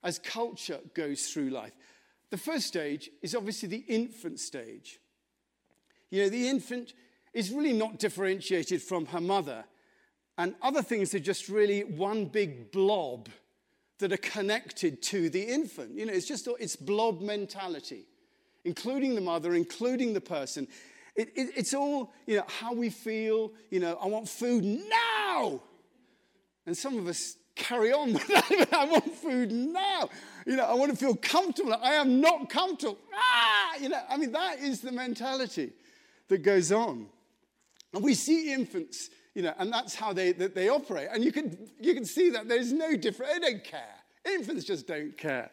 as 0.02 0.18
culture 0.18 0.80
goes 0.94 1.28
through 1.28 1.50
life. 1.50 1.72
The 2.30 2.36
first 2.36 2.66
stage 2.66 3.10
is 3.22 3.34
obviously 3.34 3.68
the 3.68 3.84
infant 3.88 4.40
stage. 4.40 4.98
You 6.10 6.22
know, 6.22 6.28
the 6.28 6.48
infant 6.48 6.94
is 7.32 7.50
really 7.50 7.72
not 7.72 7.98
differentiated 7.98 8.82
from 8.82 9.06
her 9.06 9.20
mother, 9.20 9.64
and 10.36 10.54
other 10.62 10.82
things 10.82 11.14
are 11.14 11.20
just 11.20 11.48
really 11.48 11.84
one 11.84 12.24
big 12.24 12.72
blob 12.72 13.28
that 13.98 14.12
are 14.12 14.16
connected 14.16 15.02
to 15.02 15.28
the 15.30 15.42
infant. 15.42 15.94
You 15.94 16.06
know, 16.06 16.12
it's 16.12 16.26
just 16.26 16.48
it's 16.58 16.76
blob 16.76 17.20
mentality, 17.20 18.06
including 18.64 19.14
the 19.14 19.20
mother, 19.20 19.54
including 19.54 20.12
the 20.12 20.20
person. 20.20 20.68
It, 21.16 21.30
it, 21.34 21.50
it's 21.56 21.74
all, 21.74 22.12
you 22.26 22.36
know, 22.36 22.44
how 22.46 22.72
we 22.72 22.90
feel. 22.90 23.52
You 23.70 23.80
know, 23.80 23.98
I 24.00 24.06
want 24.06 24.28
food 24.28 24.64
now. 24.64 25.60
And 26.66 26.76
some 26.76 26.98
of 26.98 27.06
us 27.08 27.36
carry 27.56 27.92
on 27.92 28.12
with 28.12 28.26
that. 28.28 28.68
I 28.72 28.84
want 28.84 29.12
food 29.14 29.52
now. 29.52 30.08
You 30.46 30.56
know, 30.56 30.64
I 30.64 30.74
want 30.74 30.90
to 30.90 30.96
feel 30.96 31.14
comfortable. 31.16 31.74
I 31.74 31.94
am 31.94 32.20
not 32.20 32.48
comfortable. 32.48 32.98
Ah! 33.14 33.74
You 33.80 33.88
know, 33.90 34.00
I 34.08 34.16
mean, 34.16 34.32
that 34.32 34.60
is 34.60 34.80
the 34.80 34.92
mentality 34.92 35.72
that 36.28 36.38
goes 36.38 36.72
on. 36.72 37.06
And 37.92 38.02
we 38.02 38.14
see 38.14 38.52
infants, 38.52 39.10
you 39.34 39.42
know, 39.42 39.52
and 39.58 39.72
that's 39.72 39.94
how 39.94 40.12
they, 40.12 40.32
that 40.32 40.54
they 40.54 40.68
operate. 40.68 41.08
And 41.12 41.24
you 41.24 41.32
can, 41.32 41.68
you 41.80 41.94
can 41.94 42.04
see 42.04 42.30
that 42.30 42.48
there's 42.48 42.72
no 42.72 42.96
difference. 42.96 43.32
They 43.34 43.40
don't 43.40 43.64
care. 43.64 43.96
Infants 44.24 44.64
just 44.64 44.86
don't 44.86 45.16
care. 45.16 45.50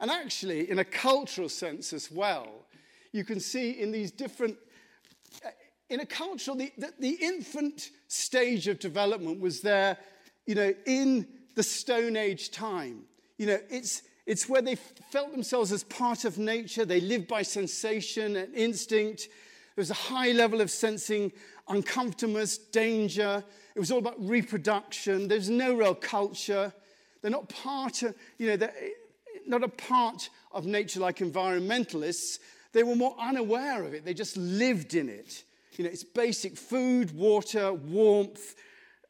And 0.00 0.10
actually, 0.10 0.70
in 0.70 0.78
a 0.78 0.84
cultural 0.84 1.48
sense 1.48 1.92
as 1.92 2.10
well, 2.10 2.66
you 3.12 3.24
can 3.24 3.40
see 3.40 3.70
in 3.70 3.90
these 3.90 4.10
different 4.10 4.56
uh, 5.44 5.48
in 5.90 6.00
a 6.00 6.06
cultural, 6.06 6.56
the, 6.56 6.70
the, 6.76 6.92
the, 6.98 7.18
infant 7.20 7.90
stage 8.08 8.68
of 8.68 8.78
development 8.78 9.40
was 9.40 9.60
there, 9.60 9.96
you 10.46 10.54
know, 10.54 10.74
in 10.86 11.26
the 11.54 11.62
Stone 11.62 12.16
Age 12.16 12.50
time. 12.50 13.04
You 13.38 13.46
know, 13.46 13.58
it's, 13.70 14.02
it's 14.26 14.48
where 14.48 14.60
they 14.60 14.74
felt 15.10 15.32
themselves 15.32 15.72
as 15.72 15.84
part 15.84 16.24
of 16.24 16.36
nature. 16.36 16.84
They 16.84 17.00
lived 17.00 17.26
by 17.26 17.42
sensation 17.42 18.36
and 18.36 18.54
instinct. 18.54 19.28
There 19.76 19.82
was 19.82 19.90
a 19.90 19.94
high 19.94 20.32
level 20.32 20.60
of 20.60 20.70
sensing 20.70 21.32
uncomfortableness, 21.68 22.58
danger. 22.58 23.42
It 23.74 23.78
was 23.78 23.90
all 23.90 23.98
about 23.98 24.16
reproduction. 24.18 25.28
There's 25.28 25.48
no 25.48 25.74
real 25.74 25.94
culture. 25.94 26.72
They're 27.22 27.30
not 27.30 27.48
part 27.48 28.02
of, 28.02 28.14
you 28.36 28.56
know, 28.56 28.68
not 29.48 29.64
a 29.64 29.68
part 29.68 30.28
of 30.52 30.66
nature 30.66 31.00
like 31.00 31.18
environmentalists. 31.18 32.38
They 32.72 32.82
were 32.82 32.96
more 32.96 33.16
unaware 33.18 33.82
of 33.84 33.94
it. 33.94 34.04
They 34.04 34.14
just 34.14 34.36
lived 34.36 34.94
in 34.94 35.08
it. 35.08 35.44
You 35.76 35.84
know, 35.84 35.90
it's 35.90 36.04
basic 36.04 36.56
food, 36.56 37.16
water, 37.16 37.72
warmth, 37.72 38.56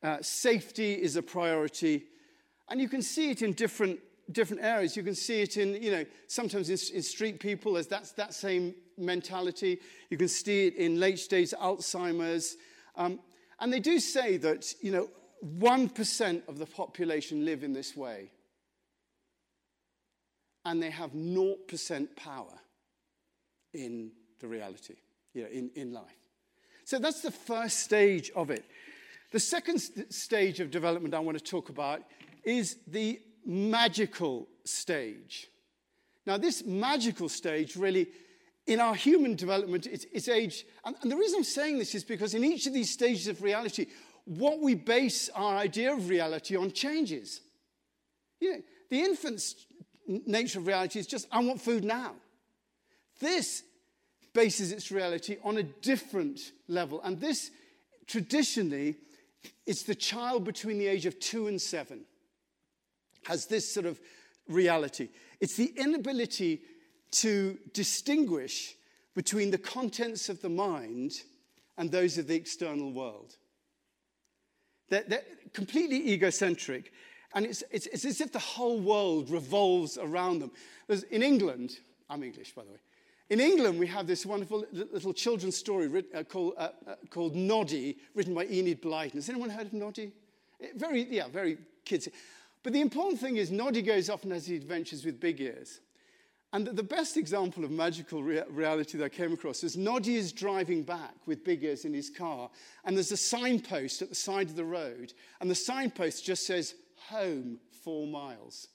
uh, 0.03 0.19
safety 0.21 0.95
is 0.95 1.17
a 1.17 1.23
priority. 1.23 2.05
And 2.69 2.81
you 2.81 2.89
can 2.89 3.03
see 3.03 3.31
it 3.31 3.43
in 3.43 3.53
different, 3.53 3.99
different 4.31 4.63
areas. 4.63 4.97
You 4.97 5.03
can 5.03 5.15
see 5.15 5.41
it 5.41 5.57
in, 5.57 5.83
you 5.83 5.91
know, 5.91 6.05
sometimes 6.27 6.69
in, 6.69 6.97
in 6.97 7.03
street 7.03 7.41
people, 7.41 7.77
as 7.77 7.87
that's 7.87 8.13
that 8.13 8.35
same 8.35 8.75
mentality. 8.97 9.81
You 10.11 10.19
can 10.19 10.29
see 10.29 10.67
it 10.67 10.77
in 10.77 11.01
late 11.01 11.19
stage 11.19 11.51
Alzheimer's. 11.53 12.57
Um, 12.97 13.19
and 13.61 13.73
they 13.73 13.81
do 13.81 13.99
say 13.99 14.37
that, 14.39 14.73
you 14.83 14.93
know, 14.93 15.09
1% 15.59 16.49
of 16.49 16.59
the 16.59 16.67
population 16.67 17.45
live 17.45 17.65
in 17.65 17.73
this 17.73 17.97
way. 17.97 18.31
And 20.65 20.83
they 20.83 20.91
have 20.91 21.13
0% 21.13 22.17
power 22.17 22.59
in 23.73 24.11
the 24.41 24.47
reality, 24.47 24.97
you 25.35 25.43
know, 25.43 25.49
in, 25.49 25.71
in 25.75 25.93
life. 25.93 26.17
So 26.85 26.99
that's 26.99 27.21
the 27.21 27.31
first 27.31 27.81
stage 27.81 28.31
of 28.35 28.51
it. 28.51 28.65
The 29.31 29.41
second 29.41 29.79
st- 29.79 30.13
stage 30.13 30.61
of 30.61 30.71
development 30.71 31.15
I 31.15 31.19
want 31.21 31.37
to 31.39 31.45
talk 31.45 31.69
about 31.69 32.03
is 32.45 32.79
the 32.87 33.21
magical 33.45 34.49
stage. 34.65 35.49
Now, 36.27 36.39
this 36.39 36.65
magical 36.65 37.29
stage 37.29 37.77
really, 37.77 38.09
in 38.67 38.81
our 38.81 38.95
human 38.95 39.35
development, 39.35 39.87
it's, 39.87 40.07
it's 40.13 40.29
age. 40.29 40.65
And, 40.85 40.97
and 41.03 41.11
the 41.11 41.17
reason 41.17 41.39
I'm 41.39 41.45
saying 41.45 41.79
this 41.79 41.95
is 41.95 42.05
because 42.05 42.35
in 42.35 42.45
each 42.45 42.67
of 42.67 42.75
these 42.75 42.91
stages 42.91 43.29
of 43.29 43.43
reality, 43.43 43.87
what 44.25 44.61
we 44.61 44.75
base 44.75 45.31
our 45.35 45.57
idea 45.57 45.93
of 45.93 46.09
reality 46.09 46.57
on 46.57 46.73
changes. 46.73 47.41
You 48.41 48.53
know, 48.53 48.63
the 48.91 49.01
infant's 49.01 49.67
nature 50.09 50.59
of 50.59 50.67
reality 50.67 50.99
is 50.99 51.07
just, 51.07 51.29
I 51.31 51.41
want 51.41 51.61
food 51.61 51.85
now. 51.85 52.13
This 53.21 53.63
bases 54.33 54.73
its 54.73 54.91
reality 54.91 55.37
on 55.45 55.59
a 55.59 55.63
different 55.63 56.41
level. 56.67 57.01
And 57.03 57.21
this, 57.21 57.51
traditionally, 58.07 58.97
it's 59.67 59.83
the 59.83 59.95
child 59.95 60.45
between 60.45 60.79
the 60.79 60.87
age 60.87 61.07
of 61.07 61.21
two 61.21 61.47
and 61.47 61.61
seven 61.61 62.01
has 63.25 63.47
this 63.47 63.71
sort 63.71 63.87
of 63.87 64.01
reality. 64.49 65.09
It's 65.41 65.57
the 65.57 65.73
inability 65.77 66.63
to 67.11 67.59
distinguish 67.73 68.75
between 69.15 69.51
the 69.51 69.59
contents 69.59 70.29
of 70.29 70.41
the 70.41 70.49
mind 70.49 71.13
and 71.77 71.91
those 71.91 72.19
of 72.19 72.27
the 72.27 72.35
external 72.35 72.93
world. 72.93 73.37
They're, 74.89 75.05
they're 75.07 75.25
completely 75.53 76.13
egocentric, 76.13 76.93
and 77.35 77.45
it's, 77.45 77.63
it's, 77.71 77.87
it's, 77.87 78.05
as 78.05 78.21
if 78.21 78.33
the 78.33 78.39
whole 78.39 78.81
world 78.81 79.31
revolves 79.31 79.99
around 79.99 80.39
them. 80.41 80.51
There's, 80.87 81.03
in 81.05 81.23
England, 81.23 81.79
I'm 82.09 82.23
English, 82.23 82.55
by 82.55 82.63
the 82.65 82.71
way. 82.71 82.79
In 83.31 83.41
England, 83.41 83.79
we 83.79 83.87
have 83.89 84.07
this 84.07 84.25
wonderful 84.25 84.65
little 84.73 85.13
children's 85.13 85.57
story 85.57 85.87
written, 85.87 86.17
uh, 86.17 86.23
called, 86.23 86.55
uh, 86.57 86.71
uh, 86.87 86.95
called 87.11 87.37
Noddy, 87.37 87.99
written 88.15 88.35
by 88.35 88.47
Enid 88.47 88.81
Blyton. 88.81 89.15
Has 89.15 89.29
anyone 89.29 89.51
heard 89.51 89.67
of 89.67 89.75
Noddy? 89.75 90.13
Very, 90.75 91.03
yeah, 91.05 91.29
very 91.29 91.59
kids. 91.85 92.09
But 92.63 92.73
the 92.73 92.81
important 92.81 93.21
thing 93.21 93.37
is, 93.37 93.51
Noddy 93.51 93.83
goes 93.83 94.09
off 94.09 94.25
and 94.25 94.33
has 94.33 94.49
adventures 94.49 95.05
with 95.05 95.21
big 95.21 95.41
ears. 95.41 95.81
And 96.55 96.67
the 96.67 96.83
best 96.83 97.19
example 97.19 97.63
of 97.63 97.71
magical 97.71 98.23
rea- 98.23 98.45
reality 98.49 98.97
that 98.97 99.05
I 99.05 99.09
came 99.11 99.35
across 99.35 99.63
is 99.63 99.77
Noddy 99.77 100.17
is 100.17 100.33
driving 100.33 100.83
back 100.83 101.15
with 101.27 101.45
big 101.45 101.63
ears 101.63 101.85
in 101.85 101.93
his 101.93 102.09
car, 102.09 102.49
and 102.87 102.97
there's 102.97 103.13
a 103.13 103.19
signpost 103.19 104.01
at 104.01 104.09
the 104.09 104.15
side 104.15 104.49
of 104.49 104.57
the 104.57 104.65
road, 104.65 105.13
and 105.41 105.51
the 105.51 105.55
signpost 105.55 106.25
just 106.25 106.47
says, 106.47 106.75
Home, 107.11 107.59
four 107.85 108.07
miles. 108.07 108.69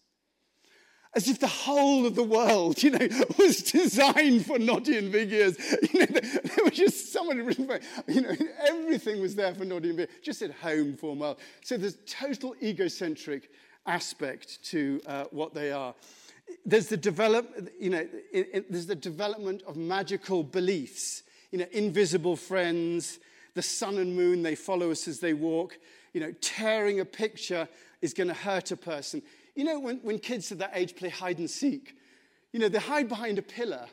As 1.15 1.27
if 1.27 1.39
the 1.39 1.47
whole 1.47 2.07
of 2.07 2.15
the 2.15 2.23
world, 2.23 2.81
you 2.81 2.89
know, 2.89 3.07
was 3.37 3.61
designed 3.61 4.45
for 4.47 4.57
Noddy 4.57 4.97
and 4.97 5.11
big 5.11 5.31
ears. 5.31 5.57
You 5.93 5.99
know, 5.99 6.05
there 6.05 6.63
was 6.63 6.73
just 6.73 7.13
someone 7.13 7.37
you 8.07 8.21
know, 8.21 8.35
everything 8.67 9.21
was 9.21 9.35
there 9.35 9.53
for 9.53 9.63
Noddy 9.63 9.89
and 9.89 9.97
big 9.97 10.09
Just 10.23 10.39
said 10.39 10.51
home, 10.51 10.97
four 10.97 11.15
miles. 11.15 11.37
So 11.63 11.77
there's 11.77 11.97
total 12.07 12.55
egocentric 12.63 13.51
aspect 13.85 14.63
to 14.65 15.01
uh, 15.05 15.25
what 15.29 15.53
they 15.53 15.71
are. 15.71 15.93
There's 16.65 16.87
the, 16.87 16.97
develop, 16.97 17.69
you 17.79 17.91
know, 17.91 18.07
it, 18.31 18.49
it, 18.53 18.71
there's 18.71 18.87
the 18.87 18.95
development 18.95 19.61
of 19.67 19.75
magical 19.77 20.43
beliefs, 20.43 21.23
you 21.51 21.59
know, 21.59 21.67
invisible 21.71 22.35
friends, 22.35 23.19
the 23.53 23.61
sun 23.61 23.97
and 23.97 24.15
moon, 24.15 24.41
they 24.41 24.55
follow 24.55 24.89
us 24.89 25.07
as 25.07 25.19
they 25.19 25.33
walk. 25.33 25.77
You 26.13 26.21
know, 26.21 26.33
tearing 26.41 26.99
a 26.99 27.05
picture 27.05 27.67
is 28.03 28.13
going 28.13 28.27
to 28.27 28.33
hurt 28.33 28.69
a 28.71 28.77
person. 28.77 29.23
You 29.55 29.63
know, 29.63 29.79
when, 29.79 29.97
when 29.99 30.19
kids 30.19 30.51
at 30.51 30.59
that 30.59 30.71
age 30.73 30.95
play 30.95 31.09
hide 31.09 31.39
and 31.39 31.49
seek, 31.49 31.95
you 32.51 32.59
know, 32.59 32.69
they 32.69 32.79
hide 32.79 33.07
behind 33.07 33.39
a 33.39 33.41
pillar. 33.41 33.85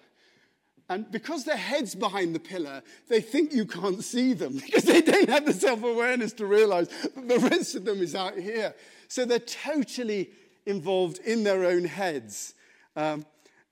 And 0.88 1.08
because 1.12 1.44
their 1.44 1.56
head's 1.56 1.94
behind 1.94 2.34
the 2.34 2.40
pillar, 2.40 2.82
they 3.08 3.20
think 3.20 3.52
you 3.52 3.64
can't 3.64 4.02
see 4.02 4.32
them 4.32 4.54
because 4.64 4.82
they 4.82 5.00
don't 5.00 5.28
have 5.28 5.46
the 5.46 5.52
self 5.52 5.84
awareness 5.84 6.32
to 6.34 6.46
realize 6.46 6.88
that 7.14 7.28
the 7.28 7.38
rest 7.38 7.76
of 7.76 7.84
them 7.84 8.02
is 8.02 8.16
out 8.16 8.36
here. 8.36 8.74
So 9.06 9.24
they're 9.24 9.38
totally 9.38 10.30
involved 10.66 11.18
in 11.18 11.44
their 11.44 11.64
own 11.64 11.84
heads. 11.84 12.54
Um, 12.96 13.24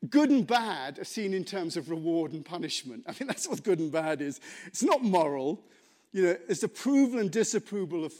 good 0.08 0.30
and 0.30 0.46
bad 0.46 1.00
are 1.00 1.04
seen 1.04 1.34
in 1.34 1.44
terms 1.44 1.76
of 1.76 1.90
reward 1.90 2.32
and 2.32 2.44
punishment. 2.44 3.02
I 3.08 3.12
mean, 3.18 3.26
that's 3.26 3.48
what 3.48 3.64
good 3.64 3.80
and 3.80 3.90
bad 3.90 4.22
is. 4.22 4.40
It's 4.66 4.84
not 4.84 5.02
moral. 5.02 5.64
You 6.12 6.22
know, 6.22 6.36
it's 6.48 6.62
approval 6.62 7.18
and 7.18 7.30
disapproval 7.30 8.04
of 8.04 8.14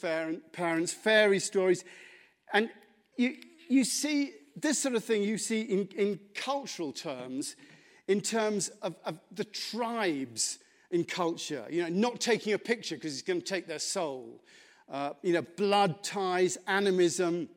parents, 0.52 0.92
fairy 0.92 1.38
stories. 1.38 1.84
And 2.52 2.71
you, 3.17 3.37
you 3.69 3.85
see 3.85 4.33
this 4.57 4.78
sort 4.78 4.95
of 4.95 5.05
thing 5.05 5.23
you 5.23 5.38
see 5.38 5.62
in, 5.62 5.88
in 5.97 6.21
cultural 6.35 6.93
terms, 6.93 7.57
in 8.07 8.21
terms 8.21 8.69
of, 8.83 8.97
of 9.05 9.21
the 9.33 9.45
tribes 9.45 10.59
in 10.90 11.05
culture. 11.05 11.67
You 11.71 11.83
know, 11.83 11.88
not 11.88 12.21
taking 12.21 12.52
a 12.52 12.59
picture 12.59 12.97
because 12.97 13.12
it's 13.12 13.23
going 13.23 13.40
to 13.40 13.47
take 13.47 13.67
their 13.67 13.78
soul. 13.78 14.43
Uh, 14.90 15.12
you 15.23 15.35
know, 15.35 15.43
blood 15.57 16.02
ties, 16.02 16.57
animism. 16.67 17.49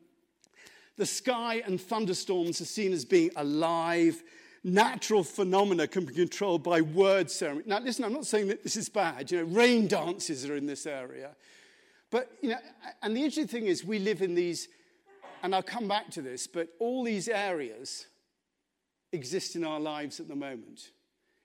The 0.97 1.05
sky 1.05 1.63
and 1.65 1.79
thunderstorms 1.79 2.59
are 2.61 2.65
seen 2.65 2.91
as 2.91 3.05
being 3.05 3.31
alive. 3.35 4.21
Natural 4.63 5.23
phenomena 5.23 5.87
can 5.87 6.05
be 6.05 6.13
controlled 6.13 6.61
by 6.61 6.81
word 6.81 7.31
ceremony. 7.31 7.63
Now, 7.67 7.79
listen, 7.79 8.03
I'm 8.03 8.13
not 8.13 8.25
saying 8.25 8.49
that 8.49 8.63
this 8.63 8.75
is 8.75 8.89
bad. 8.89 9.31
You 9.31 9.39
know, 9.39 9.43
rain 9.45 9.87
dances 9.87 10.47
are 10.47 10.55
in 10.55 10.65
this 10.65 10.85
area. 10.85 11.31
But, 12.11 12.29
you 12.41 12.49
know, 12.49 12.57
and 13.01 13.15
the 13.15 13.21
interesting 13.21 13.47
thing 13.47 13.67
is 13.67 13.85
we 13.85 13.97
live 13.97 14.21
in 14.21 14.35
these, 14.35 14.67
and 15.41 15.55
I'll 15.55 15.63
come 15.63 15.87
back 15.87 16.09
to 16.11 16.21
this, 16.21 16.47
but 16.47 16.69
all 16.79 17.03
these 17.03 17.27
areas 17.27 18.05
exist 19.11 19.55
in 19.55 19.63
our 19.63 19.79
lives 19.79 20.19
at 20.19 20.27
the 20.27 20.35
moment. 20.35 20.91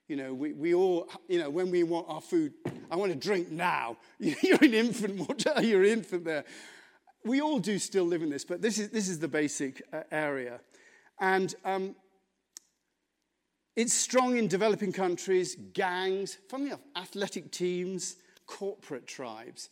You 0.08 0.16
know, 0.16 0.34
we, 0.34 0.52
we 0.52 0.74
all, 0.74 1.08
you 1.28 1.40
know, 1.40 1.50
when 1.50 1.70
we 1.70 1.82
want 1.82 2.06
our 2.08 2.20
food, 2.20 2.52
I 2.90 2.96
want 2.96 3.12
to 3.12 3.18
drink 3.18 3.50
now. 3.50 3.96
You're 4.18 4.62
an 4.62 4.74
infant, 4.74 5.28
what 5.28 5.44
you're 5.64 5.82
an 5.82 5.88
infant 5.88 6.24
there. 6.24 6.44
We 7.24 7.40
all 7.40 7.58
do 7.58 7.78
still 7.78 8.04
live 8.04 8.22
in 8.22 8.30
this, 8.30 8.44
but 8.44 8.62
this 8.62 8.78
is, 8.78 8.90
this 8.90 9.08
is 9.08 9.18
the 9.18 9.26
basic 9.26 9.82
uh, 9.92 10.02
area. 10.12 10.60
And 11.18 11.52
um, 11.64 11.96
it's 13.74 13.92
strong 13.92 14.36
in 14.36 14.46
developing 14.46 14.92
countries, 14.92 15.56
gangs, 15.72 16.38
funnily 16.48 16.70
enough, 16.70 16.84
athletic 16.94 17.50
teams, 17.50 18.16
corporate 18.46 19.08
tribes. 19.08 19.70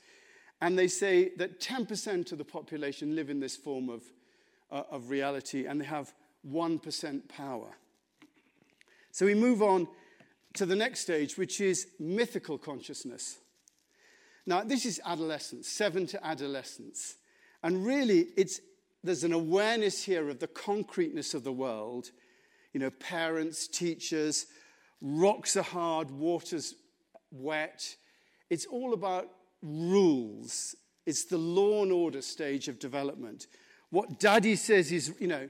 And 0.61 0.79
they 0.79 0.89
say 0.89 1.33
that 1.37 1.61
10% 1.61 2.33
of 2.33 2.39
the 2.39 2.45
population 2.45 3.15
live 3.15 3.31
in 3.31 3.39
this 3.39 3.57
form 3.57 3.89
of, 3.89 4.03
uh, 4.75 4.83
of 4.91 5.09
reality, 5.09 5.67
and 5.67 5.81
they 5.81 5.85
have 5.85 6.13
1% 6.51 7.29
power. 7.29 7.69
So 9.13 9.25
we 9.25 9.35
move 9.35 9.63
on 9.63 9.87
to 10.55 10.67
the 10.67 10.75
next 10.75 11.01
stage, 11.01 11.39
which 11.39 11.61
is 11.61 11.87
mythical 12.01 12.59
consciousness. 12.59 13.39
Now, 14.47 14.65
this 14.65 14.85
is 14.85 15.01
adolescence, 15.07 15.69
seven 15.69 16.07
to 16.09 16.27
adolescence. 16.27 17.15
And 17.63 17.87
really, 17.87 18.27
it's, 18.37 18.61
there's 19.05 19.23
an 19.23 19.33
awareness 19.33 20.03
here 20.03 20.29
of 20.29 20.41
the 20.41 20.49
concreteness 20.49 21.35
of 21.35 21.45
the 21.45 21.53
world. 21.53 22.11
You 22.73 22.81
know, 22.81 22.91
parents, 22.91 23.69
teachers, 23.69 24.47
rocks 25.01 25.57
are 25.57 25.63
hard, 25.63 26.11
water's 26.11 26.75
wet. 27.31 27.97
It's 28.51 28.67
all 28.67 28.93
about 28.93 29.31
rules. 29.63 30.75
It's 31.07 31.25
the 31.25 31.39
law 31.39 31.85
and 31.85 31.93
order 31.93 32.23
stage 32.23 32.67
of 32.67 32.81
development. 32.81 33.47
What 33.91 34.19
daddy 34.19 34.57
says 34.57 34.91
is, 34.93 35.15
you 35.19 35.29
know, 35.29 35.49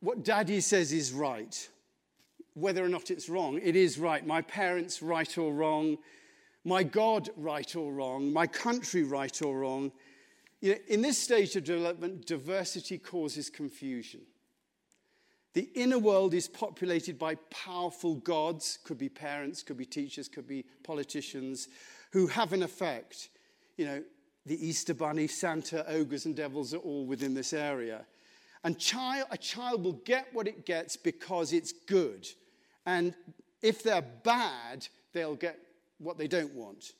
what 0.00 0.24
daddy 0.24 0.60
says 0.60 0.92
is 0.92 1.12
right 1.12 1.68
whether 2.60 2.84
or 2.84 2.88
not 2.88 3.10
it's 3.10 3.28
wrong. 3.28 3.60
It 3.62 3.76
is 3.76 3.98
right. 3.98 4.26
My 4.26 4.42
parents, 4.42 5.02
right 5.02 5.38
or 5.38 5.52
wrong. 5.52 5.98
My 6.64 6.82
God, 6.82 7.30
right 7.36 7.74
or 7.76 7.92
wrong. 7.92 8.32
My 8.32 8.46
country, 8.46 9.04
right 9.04 9.42
or 9.42 9.60
wrong. 9.60 9.92
You 10.60 10.72
know, 10.72 10.78
in 10.88 11.02
this 11.02 11.18
stage 11.18 11.54
of 11.56 11.64
development, 11.64 12.26
diversity 12.26 12.98
causes 12.98 13.48
confusion. 13.48 14.22
The 15.54 15.68
inner 15.74 15.98
world 15.98 16.34
is 16.34 16.48
populated 16.48 17.18
by 17.18 17.36
powerful 17.50 18.16
gods, 18.16 18.78
could 18.84 18.98
be 18.98 19.08
parents, 19.08 19.62
could 19.62 19.76
be 19.76 19.86
teachers, 19.86 20.28
could 20.28 20.46
be 20.46 20.64
politicians, 20.82 21.68
who 22.12 22.26
have 22.26 22.52
an 22.52 22.62
effect. 22.62 23.30
You 23.76 23.86
know, 23.86 24.02
the 24.48 24.66
Easter 24.66 24.94
Bunny, 24.94 25.26
Santa, 25.26 25.88
ogres, 25.88 26.24
and 26.26 26.34
devils 26.34 26.74
are 26.74 26.78
all 26.78 27.04
within 27.04 27.34
this 27.34 27.52
area. 27.52 28.06
And 28.64 28.78
child, 28.78 29.28
a 29.30 29.38
child 29.38 29.84
will 29.84 30.00
get 30.04 30.28
what 30.32 30.48
it 30.48 30.66
gets 30.66 30.96
because 30.96 31.52
it's 31.52 31.72
good. 31.72 32.26
And 32.86 33.14
if 33.62 33.82
they're 33.82 34.02
bad, 34.02 34.86
they'll 35.12 35.36
get 35.36 35.58
what 35.98 36.18
they 36.18 36.26
don't 36.28 36.54
want. 36.54 36.92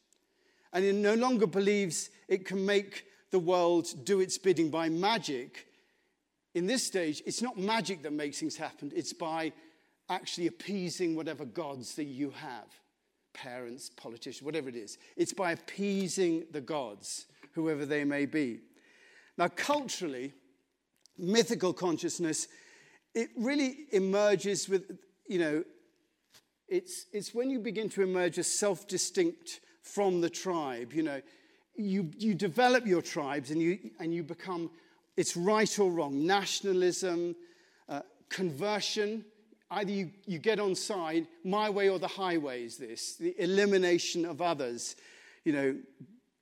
And 0.73 0.85
it 0.85 0.95
no 0.95 1.15
longer 1.15 1.47
believes 1.47 2.11
it 2.29 2.45
can 2.45 2.65
make 2.65 3.05
the 3.31 3.39
world 3.39 3.89
do 4.05 4.21
its 4.21 4.39
bidding 4.39 4.71
by 4.71 4.89
magic. 4.89 5.67
In 6.55 6.67
this 6.67 6.85
stage, 6.85 7.23
it's 7.27 7.43
not 7.43 7.57
magic 7.59 8.03
that 8.03 8.13
makes 8.13 8.39
things 8.39 8.57
happen, 8.57 8.93
it's 8.95 9.13
by 9.13 9.53
actually 10.11 10.47
appeasing 10.47 11.15
whatever 11.15 11.45
gods 11.45 11.95
that 11.97 12.05
you 12.05 12.31
have 12.31 12.67
parents, 13.35 13.91
politicians, 13.91 14.43
whatever 14.43 14.69
it 14.69 14.77
is. 14.77 14.99
It's 15.17 15.33
by 15.33 15.53
appeasing 15.53 16.47
the 16.51 16.61
gods, 16.61 17.27
whoever 17.59 17.85
they 17.85 18.05
may 18.05 18.27
be. 18.27 18.61
Now, 19.37 19.49
culturally, 19.49 20.33
mythical 21.17 21.73
consciousness, 21.73 22.49
it 23.15 23.31
really 23.37 23.87
emerges 23.93 24.69
with, 24.69 24.99
you 25.29 25.39
know, 25.39 25.65
it's, 26.69 27.07
it's 27.13 27.35
when 27.35 27.51
you 27.51 27.59
begin 27.59 27.89
to 27.91 28.03
emerge 28.03 28.39
as 28.39 28.47
self 28.47 28.87
distinct 28.87 29.61
from 29.83 30.21
the 30.21 30.29
tribe. 30.31 30.93
You 30.93 31.03
know, 31.03 31.21
you, 31.75 32.11
you 32.19 32.35
develop 32.35 32.87
your 32.87 33.03
tribes 33.03 33.51
and 33.51 33.61
you, 33.63 33.79
and 33.99 34.13
you 34.13 34.23
become, 34.23 34.71
it's 35.17 35.37
right 35.37 35.79
or 35.79 35.91
wrong, 35.91 36.27
nationalism, 36.27 37.35
uh, 37.89 38.03
conversion. 38.29 39.25
Either 39.71 39.91
you, 39.91 40.11
you 40.27 40.39
get 40.39 40.59
on 40.59 40.75
side, 40.75 41.27
my 41.45 41.71
way 41.71 41.89
or 41.89 41.99
the 41.99 42.09
highway 42.09 42.65
is 42.65 42.77
this, 42.77 43.17
the 43.17 43.35
elimination 43.43 44.25
of 44.25 44.43
others. 44.43 44.97
You 45.45 45.53
know, 45.53 45.77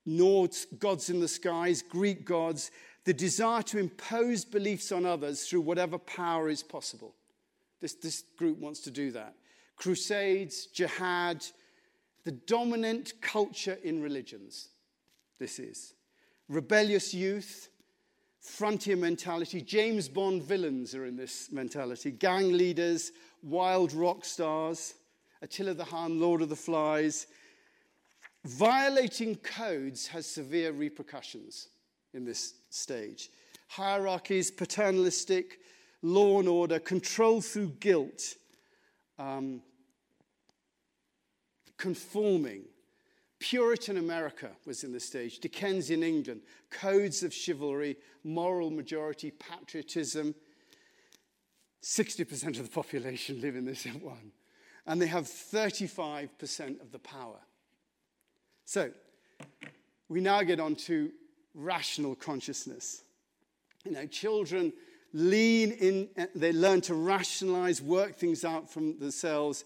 Nords, 0.06 0.66
gods 0.78 1.10
in 1.10 1.20
the 1.20 1.28
skies, 1.28 1.82
Greek 1.82 2.24
gods, 2.24 2.70
the 3.04 3.14
desire 3.14 3.62
to 3.62 3.78
impose 3.78 4.44
beliefs 4.44 4.92
on 4.92 5.06
others 5.06 5.48
through 5.48 5.60
whatever 5.60 5.98
power 5.98 6.48
is 6.48 6.62
possible. 6.62 7.14
This, 7.80 7.94
this 7.94 8.24
group 8.36 8.58
wants 8.58 8.80
to 8.80 8.90
do 8.90 9.10
that 9.12 9.34
crusades, 9.76 10.66
jihad, 10.66 11.44
the 12.24 12.32
dominant 12.32 13.12
culture 13.20 13.78
in 13.84 14.02
religions. 14.02 14.70
This 15.38 15.58
is 15.58 15.94
rebellious 16.48 17.12
youth, 17.12 17.68
frontier 18.40 18.96
mentality. 18.96 19.60
James 19.60 20.08
Bond 20.08 20.42
villains 20.42 20.94
are 20.94 21.04
in 21.04 21.16
this 21.16 21.52
mentality. 21.52 22.10
Gang 22.10 22.52
leaders, 22.52 23.12
wild 23.42 23.92
rock 23.92 24.24
stars, 24.24 24.94
Attila 25.42 25.74
the 25.74 25.84
Hun, 25.84 26.18
Lord 26.18 26.42
of 26.42 26.48
the 26.48 26.56
Flies. 26.56 27.26
Violating 28.46 29.34
codes 29.34 30.06
has 30.06 30.24
severe 30.24 30.70
repercussions 30.70 31.66
in 32.14 32.24
this 32.24 32.54
stage. 32.70 33.28
Hierarchies, 33.66 34.52
paternalistic, 34.52 35.58
law 36.02 36.38
and 36.38 36.48
order, 36.48 36.78
control 36.78 37.40
through 37.40 37.70
guilt 37.80 38.36
um, 39.18 39.62
conforming. 41.76 42.62
Puritan 43.40 43.96
America 43.96 44.52
was 44.64 44.84
in 44.84 44.92
the 44.92 45.00
stage, 45.00 45.40
Dickensian 45.40 46.04
England, 46.04 46.42
codes 46.70 47.24
of 47.24 47.34
chivalry, 47.34 47.96
moral 48.22 48.70
majority, 48.70 49.32
patriotism. 49.32 50.36
60% 51.82 52.60
of 52.60 52.62
the 52.62 52.70
population 52.70 53.40
live 53.40 53.56
in 53.56 53.64
this 53.64 53.84
one, 54.00 54.30
and 54.86 55.02
they 55.02 55.08
have 55.08 55.24
35% 55.24 56.80
of 56.80 56.92
the 56.92 57.00
power. 57.00 57.40
So, 58.66 58.90
we 60.08 60.20
now 60.20 60.42
get 60.42 60.58
on 60.58 60.74
to 60.74 61.12
rational 61.54 62.16
consciousness. 62.16 63.02
You 63.84 63.92
know, 63.92 64.06
children 64.06 64.72
lean 65.12 65.70
in, 65.70 66.08
uh, 66.18 66.26
they 66.34 66.52
learn 66.52 66.80
to 66.82 66.94
rationalize, 66.94 67.80
work 67.80 68.16
things 68.16 68.44
out 68.44 68.68
from 68.68 68.98
themselves. 68.98 69.64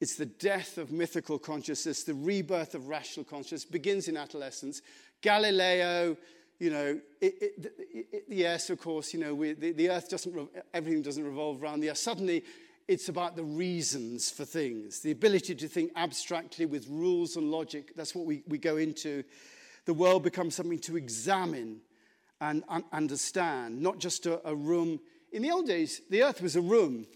It's 0.00 0.16
the 0.16 0.26
death 0.26 0.78
of 0.78 0.90
mythical 0.90 1.38
consciousness, 1.38 2.04
the 2.04 2.14
rebirth 2.14 2.74
of 2.74 2.88
rational 2.88 3.24
consciousness 3.24 3.66
begins 3.66 4.08
in 4.08 4.16
adolescence. 4.16 4.80
Galileo, 5.20 6.16
you 6.58 6.70
know, 6.70 7.00
it, 7.20 7.34
it, 7.40 7.72
it, 8.12 8.24
yes, 8.28 8.70
of 8.70 8.80
course, 8.80 9.12
you 9.12 9.20
know, 9.20 9.34
we, 9.34 9.52
the, 9.52 9.72
the, 9.72 9.90
earth 9.90 10.08
doesn't, 10.08 10.34
everything 10.72 11.02
doesn't 11.02 11.24
revolve 11.24 11.62
around 11.62 11.80
the 11.80 11.90
earth. 11.90 11.98
Suddenly, 11.98 12.44
it's 12.88 13.08
about 13.08 13.36
the 13.36 13.44
reasons 13.44 14.30
for 14.30 14.44
things, 14.44 15.00
the 15.00 15.10
ability 15.10 15.54
to 15.54 15.68
think 15.68 15.92
abstractly 15.96 16.66
with 16.66 16.86
rules 16.88 17.36
and 17.36 17.50
logic. 17.50 17.94
That's 17.96 18.14
what 18.14 18.26
we, 18.26 18.42
we 18.48 18.58
go 18.58 18.76
into. 18.76 19.24
The 19.84 19.94
world 19.94 20.22
becomes 20.22 20.54
something 20.54 20.78
to 20.80 20.96
examine 20.96 21.80
and 22.40 22.64
understand, 22.92 23.80
not 23.80 23.98
just 23.98 24.26
a, 24.26 24.46
a 24.48 24.54
room. 24.54 25.00
In 25.32 25.42
the 25.42 25.50
old 25.50 25.66
days, 25.66 26.02
the 26.10 26.24
earth 26.24 26.42
was 26.42 26.56
a 26.56 26.60
room 26.60 27.06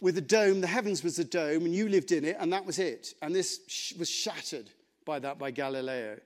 with 0.00 0.16
a 0.16 0.22
dome, 0.22 0.60
the 0.60 0.68
heavens 0.68 1.02
was 1.02 1.18
a 1.18 1.24
dome, 1.24 1.64
and 1.64 1.74
you 1.74 1.88
lived 1.88 2.12
in 2.12 2.24
it, 2.24 2.36
and 2.38 2.52
that 2.52 2.64
was 2.64 2.78
it. 2.78 3.14
And 3.20 3.34
this 3.34 3.60
sh- 3.66 3.94
was 3.94 4.08
shattered 4.08 4.70
by 5.04 5.18
that 5.18 5.38
by 5.38 5.50
Galileo. 5.50 6.18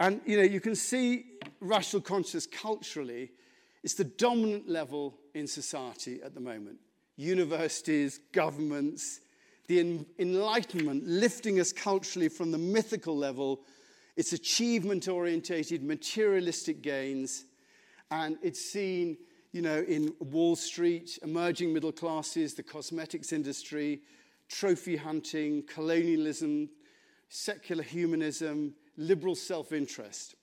And 0.00 0.20
you 0.24 0.36
know, 0.38 0.42
you 0.42 0.60
can 0.60 0.74
see 0.74 1.26
rational 1.60 2.02
consciousness 2.02 2.46
culturally, 2.46 3.32
it's 3.82 3.94
the 3.94 4.04
dominant 4.04 4.68
level 4.68 5.18
in 5.34 5.46
society 5.46 6.20
at 6.22 6.34
the 6.34 6.40
moment. 6.40 6.78
Universities, 7.16 8.20
governments, 8.32 9.20
the 9.68 10.04
Enlightenment 10.18 11.06
lifting 11.06 11.58
us 11.58 11.72
culturally 11.72 12.28
from 12.28 12.52
the 12.52 12.58
mythical 12.58 13.16
level, 13.16 13.60
its 14.16 14.32
achievement 14.32 15.08
orientated, 15.08 15.82
materialistic 15.82 16.82
gains, 16.82 17.44
and 18.10 18.38
it's 18.42 18.60
seen 18.60 19.16
you 19.56 19.62
know, 19.62 19.82
in 19.88 20.12
Wall 20.20 20.54
Street, 20.54 21.18
emerging 21.22 21.72
middle 21.72 21.90
classes, 21.90 22.52
the 22.52 22.62
cosmetics 22.62 23.32
industry, 23.32 24.02
trophy 24.50 24.96
hunting, 24.96 25.62
colonialism, 25.62 26.68
secular 27.30 27.82
humanism, 27.82 28.74
liberal 28.98 29.34
self 29.34 29.72
interest. 29.72 30.34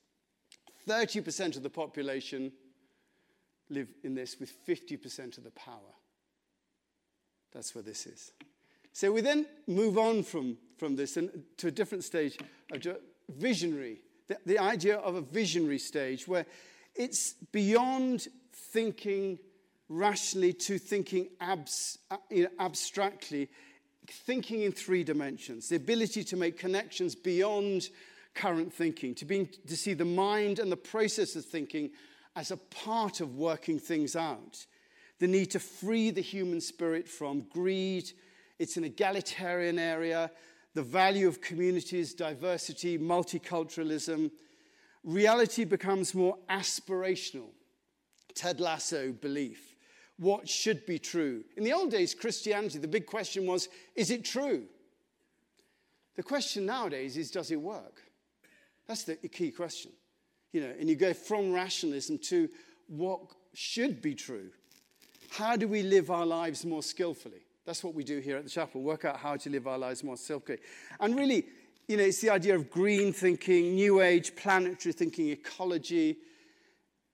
30% 0.88 1.56
of 1.56 1.62
the 1.62 1.70
population 1.70 2.52
live 3.70 3.88
in 4.02 4.16
this 4.16 4.38
with 4.40 4.52
50% 4.66 5.38
of 5.38 5.44
the 5.44 5.50
power. 5.52 5.94
That's 7.54 7.74
where 7.74 7.82
this 7.82 8.06
is. 8.06 8.32
So 8.92 9.12
we 9.12 9.20
then 9.20 9.46
move 9.66 9.98
on 9.98 10.22
from, 10.22 10.56
from 10.76 10.96
this 10.96 11.16
and 11.16 11.30
to 11.58 11.68
a 11.68 11.70
different 11.70 12.04
stage 12.04 12.36
of 12.72 12.86
visionary, 13.28 14.00
the, 14.28 14.38
the 14.46 14.58
idea 14.58 14.96
of 14.98 15.14
a 15.14 15.20
visionary 15.20 15.78
stage 15.78 16.28
where 16.28 16.46
it's 16.94 17.34
beyond 17.52 18.28
thinking 18.52 19.38
rationally 19.88 20.52
to 20.52 20.78
thinking 20.78 21.28
abs, 21.40 21.98
uh, 22.10 22.16
you 22.30 22.44
know, 22.44 22.50
abstractly, 22.58 23.48
thinking 24.06 24.62
in 24.62 24.72
three 24.72 25.04
dimensions, 25.04 25.68
the 25.68 25.76
ability 25.76 26.24
to 26.24 26.36
make 26.36 26.58
connections 26.58 27.14
beyond 27.14 27.88
current 28.34 28.72
thinking, 28.72 29.14
to, 29.14 29.24
be, 29.24 29.48
to 29.66 29.76
see 29.76 29.94
the 29.94 30.04
mind 30.04 30.58
and 30.58 30.70
the 30.70 30.76
process 30.76 31.36
of 31.36 31.44
thinking 31.44 31.90
as 32.36 32.50
a 32.50 32.56
part 32.56 33.20
of 33.20 33.36
working 33.36 33.78
things 33.78 34.16
out, 34.16 34.66
the 35.24 35.38
need 35.38 35.50
to 35.52 35.58
free 35.58 36.10
the 36.10 36.20
human 36.20 36.60
spirit 36.60 37.08
from 37.08 37.46
greed 37.50 38.12
it's 38.58 38.76
an 38.76 38.84
egalitarian 38.84 39.78
area. 39.78 40.30
The 40.74 40.82
value 40.82 41.28
of 41.28 41.40
communities, 41.40 42.14
diversity, 42.14 42.98
multiculturalism. 42.98 44.30
Reality 45.02 45.64
becomes 45.64 46.14
more 46.14 46.38
aspirational. 46.48 47.50
Ted 48.34 48.60
Lasso 48.60 49.12
belief. 49.12 49.76
What 50.16 50.48
should 50.48 50.86
be 50.86 50.98
true? 50.98 51.44
In 51.56 51.64
the 51.64 51.72
old 51.72 51.90
days, 51.90 52.14
Christianity, 52.14 52.78
the 52.78 52.88
big 52.88 53.06
question 53.06 53.46
was 53.46 53.68
is 53.94 54.10
it 54.10 54.24
true? 54.24 54.64
The 56.16 56.22
question 56.22 56.66
nowadays 56.66 57.16
is 57.16 57.30
does 57.30 57.50
it 57.50 57.60
work? 57.60 58.02
That's 58.86 59.04
the 59.04 59.16
key 59.16 59.50
question. 59.50 59.92
You 60.52 60.60
know, 60.60 60.72
and 60.78 60.88
you 60.88 60.94
go 60.94 61.12
from 61.12 61.52
rationalism 61.52 62.18
to 62.18 62.48
what 62.86 63.20
should 63.54 64.00
be 64.00 64.14
true. 64.14 64.50
How 65.36 65.56
do 65.56 65.66
we 65.66 65.82
live 65.82 66.12
our 66.12 66.24
lives 66.24 66.64
more 66.64 66.80
skillfully? 66.80 67.40
That's 67.66 67.82
what 67.82 67.92
we 67.92 68.04
do 68.04 68.20
here 68.20 68.36
at 68.36 68.44
the 68.44 68.50
chapel 68.50 68.82
work 68.82 69.04
out 69.04 69.16
how 69.16 69.34
to 69.34 69.50
live 69.50 69.66
our 69.66 69.78
lives 69.78 70.04
more 70.04 70.16
skillfully. 70.16 70.58
And 71.00 71.16
really, 71.16 71.46
you 71.88 71.96
know, 71.96 72.04
it's 72.04 72.20
the 72.20 72.30
idea 72.30 72.54
of 72.54 72.70
green 72.70 73.12
thinking, 73.12 73.74
new 73.74 74.00
age, 74.00 74.36
planetary 74.36 74.92
thinking, 74.92 75.30
ecology. 75.30 76.18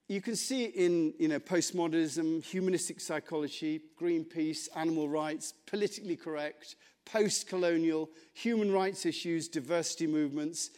You 0.06 0.20
can 0.20 0.36
see 0.36 0.64
it 0.64 0.74
in 0.74 1.14
you 1.18 1.28
know, 1.28 1.38
postmodernism, 1.38 2.44
humanistic 2.44 3.00
psychology, 3.00 3.80
Greenpeace, 3.98 4.68
animal 4.76 5.08
rights, 5.08 5.54
politically 5.66 6.16
correct, 6.16 6.76
post 7.06 7.48
colonial, 7.48 8.10
human 8.34 8.70
rights 8.70 9.06
issues, 9.06 9.48
diversity 9.48 10.06
movements. 10.06 10.72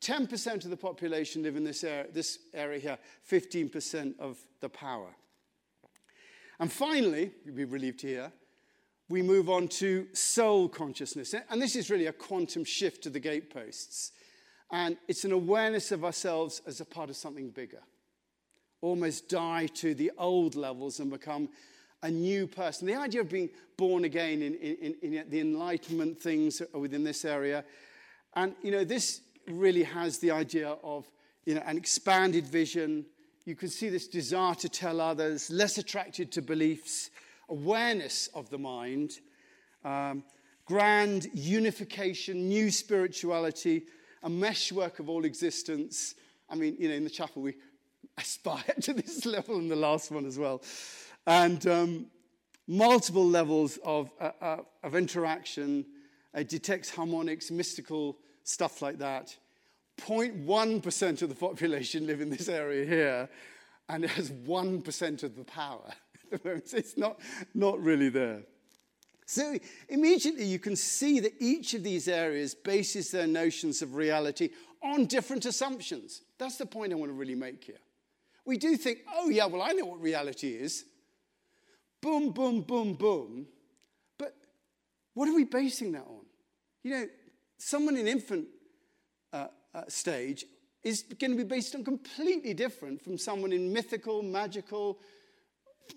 10% 0.00 0.64
of 0.64 0.70
the 0.70 0.76
population 0.76 1.44
live 1.44 1.54
in 1.54 1.62
this 1.62 1.84
area, 1.84 2.10
this 2.12 2.40
area 2.54 2.80
here, 2.80 2.98
15% 3.30 4.18
of 4.18 4.36
the 4.60 4.68
power. 4.68 5.14
And 6.60 6.72
finally, 6.72 7.32
you'll 7.44 7.54
be 7.54 7.64
relieved 7.64 8.00
to 8.00 8.06
hear, 8.06 8.32
we 9.08 9.22
move 9.22 9.48
on 9.48 9.68
to 9.68 10.06
soul 10.12 10.68
consciousness. 10.68 11.34
And 11.48 11.62
this 11.62 11.76
is 11.76 11.90
really 11.90 12.06
a 12.06 12.12
quantum 12.12 12.64
shift 12.64 13.02
to 13.04 13.10
the 13.10 13.20
gateposts. 13.20 14.12
And 14.70 14.98
it's 15.06 15.24
an 15.24 15.32
awareness 15.32 15.92
of 15.92 16.04
ourselves 16.04 16.60
as 16.66 16.80
a 16.80 16.84
part 16.84 17.08
of 17.08 17.16
something 17.16 17.50
bigger. 17.50 17.82
Almost 18.80 19.28
die 19.28 19.66
to 19.74 19.94
the 19.94 20.12
old 20.18 20.54
levels 20.56 21.00
and 21.00 21.10
become 21.10 21.48
a 22.02 22.10
new 22.10 22.46
person. 22.46 22.86
The 22.86 22.94
idea 22.94 23.22
of 23.22 23.30
being 23.30 23.50
born 23.76 24.04
again 24.04 24.42
in, 24.42 24.54
in, 24.54 24.96
in 25.02 25.30
the 25.30 25.40
enlightenment 25.40 26.20
things 26.20 26.62
within 26.74 27.02
this 27.02 27.24
area. 27.24 27.64
And, 28.34 28.54
you 28.62 28.70
know, 28.70 28.84
this 28.84 29.22
really 29.48 29.82
has 29.84 30.18
the 30.18 30.30
idea 30.30 30.76
of, 30.84 31.10
you 31.44 31.54
know, 31.54 31.62
an 31.64 31.78
expanded 31.78 32.46
vision. 32.46 33.06
You 33.48 33.56
can 33.56 33.70
see 33.70 33.88
this 33.88 34.06
desire 34.06 34.54
to 34.56 34.68
tell 34.68 35.00
others, 35.00 35.50
less 35.50 35.78
attracted 35.78 36.30
to 36.32 36.42
beliefs, 36.42 37.08
awareness 37.48 38.26
of 38.34 38.50
the 38.50 38.58
mind, 38.58 39.12
um, 39.86 40.22
grand 40.66 41.28
unification, 41.32 42.46
new 42.46 42.70
spirituality, 42.70 43.84
a 44.22 44.28
meshwork 44.28 44.98
of 44.98 45.08
all 45.08 45.24
existence. 45.24 46.14
I 46.50 46.56
mean, 46.56 46.76
you 46.78 46.90
know, 46.90 46.94
in 46.94 47.04
the 47.04 47.08
chapel 47.08 47.40
we 47.40 47.54
aspire 48.18 48.74
to 48.82 48.92
this 48.92 49.24
level 49.38 49.58
in 49.58 49.68
the 49.68 49.76
last 49.76 50.10
one 50.10 50.26
as 50.26 50.38
well. 50.38 50.60
And 51.26 51.66
um, 51.66 52.06
multiple 52.66 53.26
levels 53.26 53.78
of, 53.82 54.10
uh, 54.20 54.32
uh, 54.42 54.56
of 54.82 54.94
interaction. 54.94 55.86
It 56.34 56.50
detects 56.50 56.90
harmonics, 56.90 57.50
mystical 57.50 58.18
stuff 58.44 58.82
like 58.82 58.98
that. 58.98 59.34
0.1% 59.98 61.22
of 61.22 61.28
the 61.28 61.34
population 61.34 62.06
live 62.06 62.20
in 62.20 62.30
this 62.30 62.48
area 62.48 62.86
here, 62.86 63.28
and 63.88 64.04
it 64.04 64.10
has 64.10 64.30
1% 64.30 65.22
of 65.22 65.36
the 65.36 65.44
power. 65.44 65.92
it's 66.32 66.96
not, 66.96 67.20
not 67.54 67.80
really 67.82 68.08
there. 68.08 68.42
So 69.26 69.58
immediately 69.88 70.44
you 70.44 70.58
can 70.58 70.74
see 70.74 71.20
that 71.20 71.34
each 71.38 71.74
of 71.74 71.82
these 71.82 72.08
areas 72.08 72.54
bases 72.54 73.10
their 73.10 73.26
notions 73.26 73.82
of 73.82 73.94
reality 73.94 74.50
on 74.82 75.06
different 75.06 75.44
assumptions. 75.44 76.22
That's 76.38 76.56
the 76.56 76.66
point 76.66 76.92
I 76.92 76.96
want 76.96 77.10
to 77.10 77.14
really 77.14 77.34
make 77.34 77.64
here. 77.64 77.76
We 78.46 78.56
do 78.56 78.76
think, 78.76 79.00
oh, 79.14 79.28
yeah, 79.28 79.44
well, 79.44 79.60
I 79.60 79.72
know 79.72 79.84
what 79.84 80.00
reality 80.00 80.54
is. 80.54 80.86
Boom, 82.00 82.30
boom, 82.30 82.62
boom, 82.62 82.94
boom. 82.94 83.46
But 84.16 84.34
what 85.12 85.28
are 85.28 85.34
we 85.34 85.44
basing 85.44 85.92
that 85.92 86.06
on? 86.06 86.24
You 86.82 86.90
know, 86.92 87.06
someone 87.58 87.96
in 87.98 88.08
infant 88.08 88.46
uh, 89.32 89.48
uh, 89.74 89.82
stage 89.88 90.44
is 90.82 91.02
going 91.02 91.32
to 91.32 91.36
be 91.36 91.44
based 91.44 91.74
on 91.74 91.84
completely 91.84 92.54
different 92.54 93.02
from 93.02 93.18
someone 93.18 93.52
in 93.52 93.72
mythical, 93.72 94.22
magical, 94.22 94.98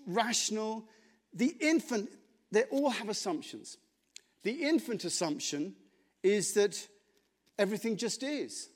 rational. 0.06 0.84
The 1.32 1.54
infant, 1.60 2.10
they 2.50 2.64
all 2.64 2.90
have 2.90 3.08
assumptions. 3.08 3.76
The 4.42 4.52
infant 4.52 5.04
assumption 5.04 5.74
is 6.22 6.54
that 6.54 6.86
everything 7.58 7.96
just 7.96 8.22
is. 8.22 8.68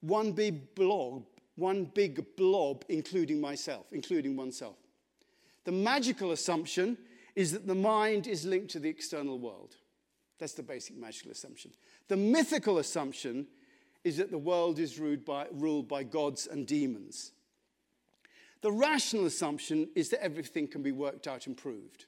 One 0.00 0.32
big 0.32 0.74
blob, 0.74 1.24
one 1.56 1.84
big 1.84 2.36
blob, 2.36 2.84
including 2.88 3.40
myself, 3.40 3.86
including 3.92 4.36
oneself. 4.36 4.76
The 5.64 5.72
magical 5.72 6.32
assumption 6.32 6.96
is 7.34 7.52
that 7.52 7.66
the 7.66 7.74
mind 7.74 8.26
is 8.26 8.44
linked 8.44 8.70
to 8.70 8.80
the 8.80 8.88
external 8.88 9.38
world. 9.38 9.76
That's 10.38 10.54
the 10.54 10.62
basic 10.62 10.96
magical 10.96 11.32
assumption. 11.32 11.72
The 12.08 12.16
mythical 12.16 12.78
assumption 12.78 13.46
is 14.04 14.16
that 14.18 14.30
the 14.30 14.38
world 14.38 14.78
is 14.78 14.98
ruled 14.98 15.24
by, 15.24 15.46
ruled 15.52 15.88
by 15.88 16.02
gods 16.02 16.46
and 16.46 16.66
demons. 16.66 17.32
The 18.60 18.72
rational 18.72 19.26
assumption 19.26 19.88
is 19.94 20.08
that 20.10 20.22
everything 20.22 20.66
can 20.66 20.82
be 20.82 20.92
worked 20.92 21.26
out 21.26 21.46
and 21.46 21.56
proved. 21.56 22.06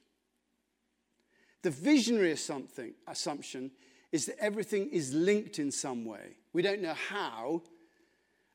The 1.61 1.69
visionary 1.69 2.31
assumption 2.31 3.71
is 4.11 4.25
that 4.25 4.39
everything 4.39 4.89
is 4.89 5.13
linked 5.13 5.59
in 5.59 5.71
some 5.71 6.03
way. 6.05 6.37
We 6.53 6.61
don't 6.61 6.81
know 6.81 6.95
how, 6.95 7.63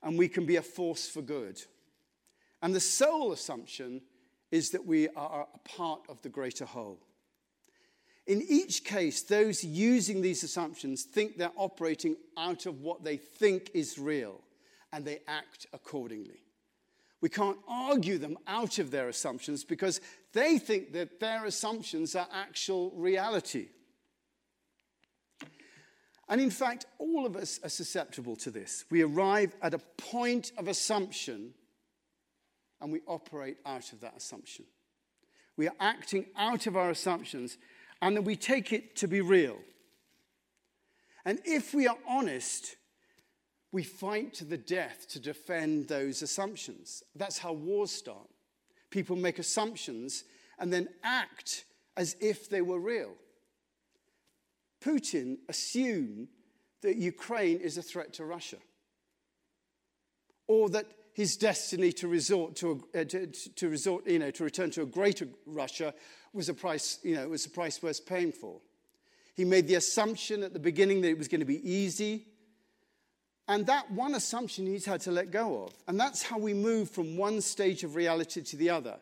and 0.02 0.18
we 0.18 0.28
can 0.28 0.44
be 0.44 0.56
a 0.56 0.62
force 0.62 1.08
for 1.08 1.22
good. 1.22 1.62
And 2.62 2.74
the 2.74 2.80
soul 2.80 3.32
assumption 3.32 4.02
is 4.50 4.70
that 4.70 4.84
we 4.84 5.08
are 5.10 5.46
a 5.54 5.68
part 5.68 6.00
of 6.08 6.20
the 6.22 6.28
greater 6.28 6.64
whole. 6.64 7.05
In 8.26 8.42
each 8.48 8.82
case, 8.84 9.22
those 9.22 9.62
using 9.62 10.20
these 10.20 10.42
assumptions 10.42 11.04
think 11.04 11.38
they're 11.38 11.52
operating 11.56 12.16
out 12.36 12.66
of 12.66 12.80
what 12.80 13.04
they 13.04 13.16
think 13.16 13.70
is 13.72 13.98
real, 13.98 14.40
and 14.92 15.04
they 15.04 15.20
act 15.28 15.66
accordingly. 15.72 16.42
We 17.20 17.28
can't 17.28 17.58
argue 17.68 18.18
them 18.18 18.36
out 18.46 18.78
of 18.78 18.90
their 18.90 19.08
assumptions 19.08 19.64
because 19.64 20.00
they 20.32 20.58
think 20.58 20.92
that 20.92 21.18
their 21.20 21.44
assumptions 21.44 22.14
are 22.14 22.28
actual 22.32 22.90
reality. 22.90 23.68
And 26.28 26.40
in 26.40 26.50
fact, 26.50 26.86
all 26.98 27.24
of 27.24 27.36
us 27.36 27.60
are 27.62 27.68
susceptible 27.68 28.36
to 28.36 28.50
this. 28.50 28.84
We 28.90 29.02
arrive 29.02 29.54
at 29.62 29.74
a 29.74 29.78
point 29.78 30.52
of 30.58 30.68
assumption 30.68 31.54
and 32.80 32.92
we 32.92 33.00
operate 33.06 33.58
out 33.64 33.92
of 33.92 34.00
that 34.00 34.14
assumption. 34.16 34.64
We 35.56 35.68
are 35.68 35.74
acting 35.80 36.26
out 36.36 36.66
of 36.66 36.76
our 36.76 36.90
assumptions 36.90 37.56
and 38.02 38.16
then 38.16 38.24
we 38.24 38.36
take 38.36 38.72
it 38.72 38.96
to 38.96 39.08
be 39.08 39.20
real. 39.20 39.58
And 41.24 41.40
if 41.44 41.74
we 41.74 41.88
are 41.88 41.98
honest, 42.08 42.76
we 43.72 43.82
fight 43.82 44.32
to 44.34 44.44
the 44.44 44.56
death 44.56 45.06
to 45.08 45.18
defend 45.18 45.88
those 45.88 46.22
assumptions. 46.22 47.02
That's 47.14 47.38
how 47.38 47.52
wars 47.52 47.90
start. 47.90 48.28
People 48.90 49.16
make 49.16 49.38
assumptions 49.38 50.24
and 50.58 50.72
then 50.72 50.88
act 51.02 51.64
as 51.96 52.16
if 52.20 52.48
they 52.48 52.62
were 52.62 52.78
real. 52.78 53.14
Putin 54.80 55.38
assumed 55.48 56.28
that 56.82 56.96
Ukraine 56.96 57.58
is 57.58 57.76
a 57.76 57.82
threat 57.82 58.12
to 58.14 58.24
Russia, 58.24 58.58
or 60.46 60.68
that 60.70 60.86
his 61.16 61.38
destiny 61.38 61.92
to 61.92 62.08
resort 62.08 62.56
to, 62.56 62.84
a, 62.94 63.00
uh, 63.00 63.04
to, 63.04 63.26
to, 63.26 63.70
resort, 63.70 64.06
you 64.06 64.18
know, 64.18 64.30
to 64.30 64.44
return 64.44 64.70
to 64.70 64.82
a 64.82 64.86
greater 64.86 65.26
Russia 65.46 65.94
was 66.34 66.50
a 66.50 66.54
price, 66.54 66.98
you 67.02 67.14
know, 67.14 67.26
was 67.26 67.46
a 67.46 67.48
price 67.48 67.82
worth 67.82 68.04
paying 68.04 68.32
for. 68.32 68.60
He 69.34 69.46
made 69.46 69.66
the 69.66 69.76
assumption 69.76 70.42
at 70.42 70.52
the 70.52 70.58
beginning 70.58 71.00
that 71.00 71.08
it 71.08 71.16
was 71.16 71.28
going 71.28 71.40
to 71.40 71.46
be 71.46 71.66
easy. 71.66 72.26
And 73.48 73.64
that 73.64 73.90
one 73.90 74.14
assumption 74.14 74.66
he's 74.66 74.84
had 74.84 75.00
to 75.02 75.10
let 75.10 75.30
go 75.30 75.64
of. 75.64 75.72
And 75.88 75.98
that's 75.98 76.22
how 76.22 76.36
we 76.36 76.52
move 76.52 76.90
from 76.90 77.16
one 77.16 77.40
stage 77.40 77.82
of 77.82 77.94
reality 77.94 78.42
to 78.42 78.56
the 78.58 78.68
other. 78.68 78.98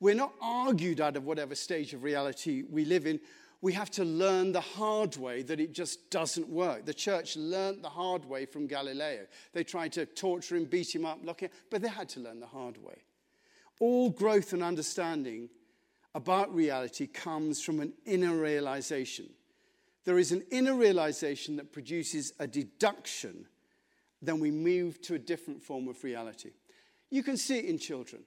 We're 0.00 0.14
not 0.14 0.34
argued 0.42 1.00
out 1.00 1.16
of 1.16 1.24
whatever 1.24 1.54
stage 1.54 1.94
of 1.94 2.04
reality 2.04 2.64
we 2.68 2.84
live 2.84 3.06
in 3.06 3.20
we 3.64 3.72
have 3.72 3.90
to 3.90 4.04
learn 4.04 4.52
the 4.52 4.60
hard 4.60 5.16
way 5.16 5.40
that 5.40 5.58
it 5.58 5.72
just 5.72 6.10
doesn't 6.10 6.46
work. 6.50 6.84
The 6.84 6.92
church 6.92 7.34
learned 7.34 7.82
the 7.82 7.88
hard 7.88 8.22
way 8.26 8.44
from 8.44 8.66
Galileo. 8.66 9.24
They 9.54 9.64
tried 9.64 9.92
to 9.92 10.04
torture 10.04 10.56
him, 10.56 10.66
beat 10.66 10.94
him 10.94 11.06
up, 11.06 11.20
lock 11.22 11.40
him, 11.40 11.48
but 11.70 11.80
they 11.80 11.88
had 11.88 12.10
to 12.10 12.20
learn 12.20 12.40
the 12.40 12.46
hard 12.46 12.76
way. 12.76 12.96
All 13.80 14.10
growth 14.10 14.52
and 14.52 14.62
understanding 14.62 15.48
about 16.14 16.54
reality 16.54 17.06
comes 17.06 17.62
from 17.62 17.80
an 17.80 17.94
inner 18.04 18.36
realization. 18.36 19.30
There 20.04 20.18
is 20.18 20.30
an 20.30 20.44
inner 20.50 20.74
realization 20.74 21.56
that 21.56 21.72
produces 21.72 22.34
a 22.38 22.46
deduction, 22.46 23.46
then 24.20 24.40
we 24.40 24.50
move 24.50 25.00
to 25.02 25.14
a 25.14 25.18
different 25.18 25.62
form 25.62 25.88
of 25.88 26.04
reality. 26.04 26.50
You 27.08 27.22
can 27.22 27.38
see 27.38 27.60
it 27.60 27.64
in 27.64 27.78
children. 27.78 28.24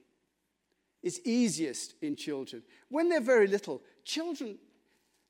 It's 1.03 1.19
easiest 1.23 1.93
in 2.01 2.15
children. 2.15 2.63
When 2.89 3.07
they're 3.07 3.21
very 3.21 3.45
little, 3.45 3.83
children 4.03 4.57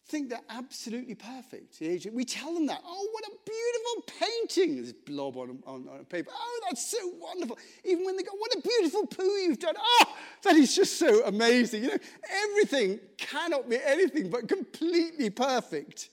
think 0.07 0.29
they're 0.29 0.39
absolutely 0.49 1.15
perfect. 1.15 1.77
We 2.13 2.23
tell 2.23 2.53
them 2.53 2.65
that. 2.67 2.81
Oh, 2.85 3.07
what 3.11 3.25
a 3.25 3.31
beautiful 3.45 4.27
painting. 4.27 4.81
This 4.81 4.93
blob 4.93 5.37
on, 5.37 5.59
on, 5.65 5.87
on 5.89 6.05
paper. 6.05 6.31
Oh, 6.33 6.61
that's 6.67 6.89
so 6.89 6.97
wonderful. 7.19 7.57
Even 7.83 8.05
when 8.05 8.15
they 8.15 8.23
go, 8.23 8.31
what 8.37 8.53
a 8.55 8.61
beautiful 8.61 9.05
poo 9.05 9.23
you've 9.23 9.59
done. 9.59 9.75
Oh, 9.77 10.15
that 10.43 10.55
is 10.55 10.75
just 10.75 10.97
so 10.97 11.25
amazing. 11.25 11.83
You 11.83 11.89
know, 11.89 11.97
everything 12.43 12.99
cannot 13.17 13.69
be 13.69 13.77
anything 13.83 14.29
but 14.29 14.47
completely 14.47 15.29
perfect. 15.29 16.09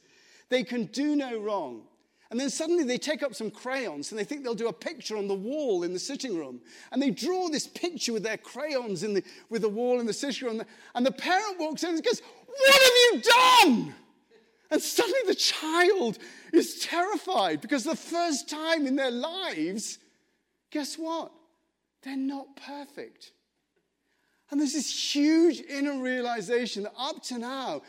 They 0.48 0.64
can 0.64 0.86
do 0.86 1.14
no 1.14 1.38
wrong. 1.38 1.82
And 2.30 2.40
then 2.40 2.50
suddenly 2.50 2.82
they 2.82 2.98
take 2.98 3.22
up 3.22 3.32
some 3.34 3.50
crayons 3.50 4.10
and 4.10 4.18
they 4.18 4.24
think 4.24 4.42
they'll 4.42 4.56
do 4.56 4.66
a 4.66 4.72
picture 4.72 5.16
on 5.16 5.28
the 5.28 5.34
wall 5.34 5.84
in 5.84 5.92
the 5.92 6.00
sitting 6.00 6.36
room. 6.36 6.60
And 6.90 7.00
they 7.00 7.10
draw 7.10 7.48
this 7.48 7.68
picture 7.68 8.12
with 8.12 8.24
their 8.24 8.38
crayons 8.38 9.04
in 9.04 9.14
the, 9.14 9.22
with 9.50 9.62
the 9.62 9.68
wall 9.68 10.00
in 10.00 10.06
the 10.06 10.12
sitting 10.12 10.48
room. 10.48 10.62
And 10.96 11.06
the 11.06 11.12
parent 11.12 11.60
walks 11.60 11.84
in 11.84 11.90
and 11.90 12.02
goes, 12.02 12.22
what 12.58 12.82
have 12.82 12.92
you 13.12 13.20
done? 13.22 13.94
And 14.70 14.82
suddenly 14.82 15.20
the 15.26 15.34
child 15.34 16.18
is 16.52 16.80
terrified 16.80 17.60
because 17.60 17.84
the 17.84 17.96
first 17.96 18.48
time 18.48 18.86
in 18.86 18.96
their 18.96 19.10
lives, 19.10 19.98
guess 20.70 20.96
what? 20.96 21.32
They're 22.02 22.16
not 22.16 22.56
perfect. 22.56 23.32
And 24.50 24.60
there's 24.60 24.74
this 24.74 25.14
huge 25.14 25.62
inner 25.68 26.02
realization 26.02 26.84
that 26.84 26.92
up 26.98 27.22
to 27.24 27.38
now, 27.38 27.82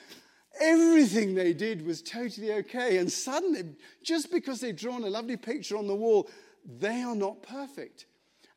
everything 0.60 1.36
they 1.36 1.54
did 1.54 1.86
was 1.86 2.02
totally 2.02 2.54
okay. 2.54 2.98
And 2.98 3.12
suddenly, 3.12 3.76
just 4.04 4.32
because 4.32 4.62
they've 4.62 4.76
drawn 4.76 5.04
a 5.04 5.10
lovely 5.10 5.38
picture 5.38 5.78
on 5.78 5.88
the 5.88 5.96
wall, 5.96 6.30
they 6.66 7.02
are 7.02 7.16
not 7.16 7.44
perfect. 7.44 8.06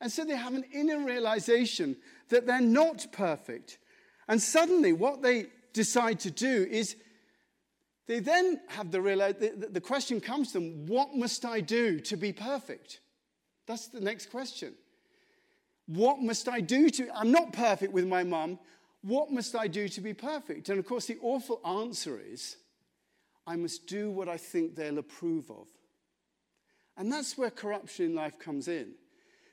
And 0.01 0.11
so 0.11 0.23
they 0.23 0.35
have 0.35 0.53
an 0.53 0.65
inner 0.73 1.05
realization 1.05 1.97
that 2.29 2.47
they're 2.47 2.61
not 2.61 3.05
perfect. 3.11 3.79
And 4.27 4.41
suddenly, 4.41 4.93
what 4.93 5.21
they 5.21 5.47
decide 5.73 6.19
to 6.21 6.31
do 6.31 6.67
is 6.69 6.95
they 8.07 8.19
then 8.19 8.59
have 8.69 8.91
the, 8.91 9.01
real, 9.01 9.19
the, 9.19 9.67
the 9.69 9.81
question 9.81 10.19
comes 10.19 10.51
to 10.51 10.59
them 10.59 10.87
what 10.87 11.15
must 11.15 11.45
I 11.45 11.61
do 11.61 11.99
to 12.01 12.17
be 12.17 12.33
perfect? 12.33 13.01
That's 13.67 13.87
the 13.87 14.01
next 14.01 14.31
question. 14.31 14.73
What 15.85 16.19
must 16.19 16.49
I 16.49 16.61
do 16.61 16.89
to? 16.89 17.09
I'm 17.15 17.31
not 17.31 17.53
perfect 17.53 17.93
with 17.93 18.07
my 18.07 18.23
mum. 18.23 18.59
What 19.01 19.31
must 19.31 19.55
I 19.55 19.67
do 19.67 19.87
to 19.89 20.01
be 20.01 20.13
perfect? 20.13 20.69
And 20.69 20.79
of 20.79 20.85
course, 20.85 21.05
the 21.05 21.17
awful 21.21 21.61
answer 21.65 22.19
is 22.19 22.57
I 23.47 23.55
must 23.55 23.87
do 23.87 24.11
what 24.11 24.27
I 24.27 24.37
think 24.37 24.75
they'll 24.75 24.97
approve 24.97 25.49
of. 25.49 25.67
And 26.97 27.11
that's 27.11 27.37
where 27.37 27.49
corruption 27.49 28.07
in 28.07 28.15
life 28.15 28.37
comes 28.37 28.67
in 28.67 28.93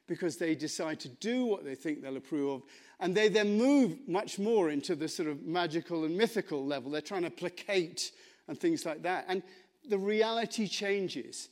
because 0.07 0.37
they 0.37 0.55
decide 0.55 1.01
to 1.01 1.09
do 1.09 1.47
what 1.47 1.65
they 1.65 1.75
think 1.75 2.03
they'll 2.03 2.17
approve 2.17 2.51
of. 2.51 2.63
And 3.01 3.15
they 3.15 3.29
then 3.29 3.59
move 3.59 3.99
much 4.09 4.39
more 4.39 4.71
into 4.71 4.95
the 4.95 5.09
sort 5.09 5.29
of 5.29 5.43
magical 5.45 6.05
and 6.05 6.17
mythical 6.17 6.65
level. 6.65 6.91
They're 6.91 7.01
trying 7.01 7.25
to 7.25 7.31
placate 7.31 8.13
and 8.49 8.59
things 8.59 8.87
like 8.87 9.03
that. 9.03 9.27
And 9.29 9.43
the 9.89 9.99
reality 9.99 10.67
changes. 10.69 11.49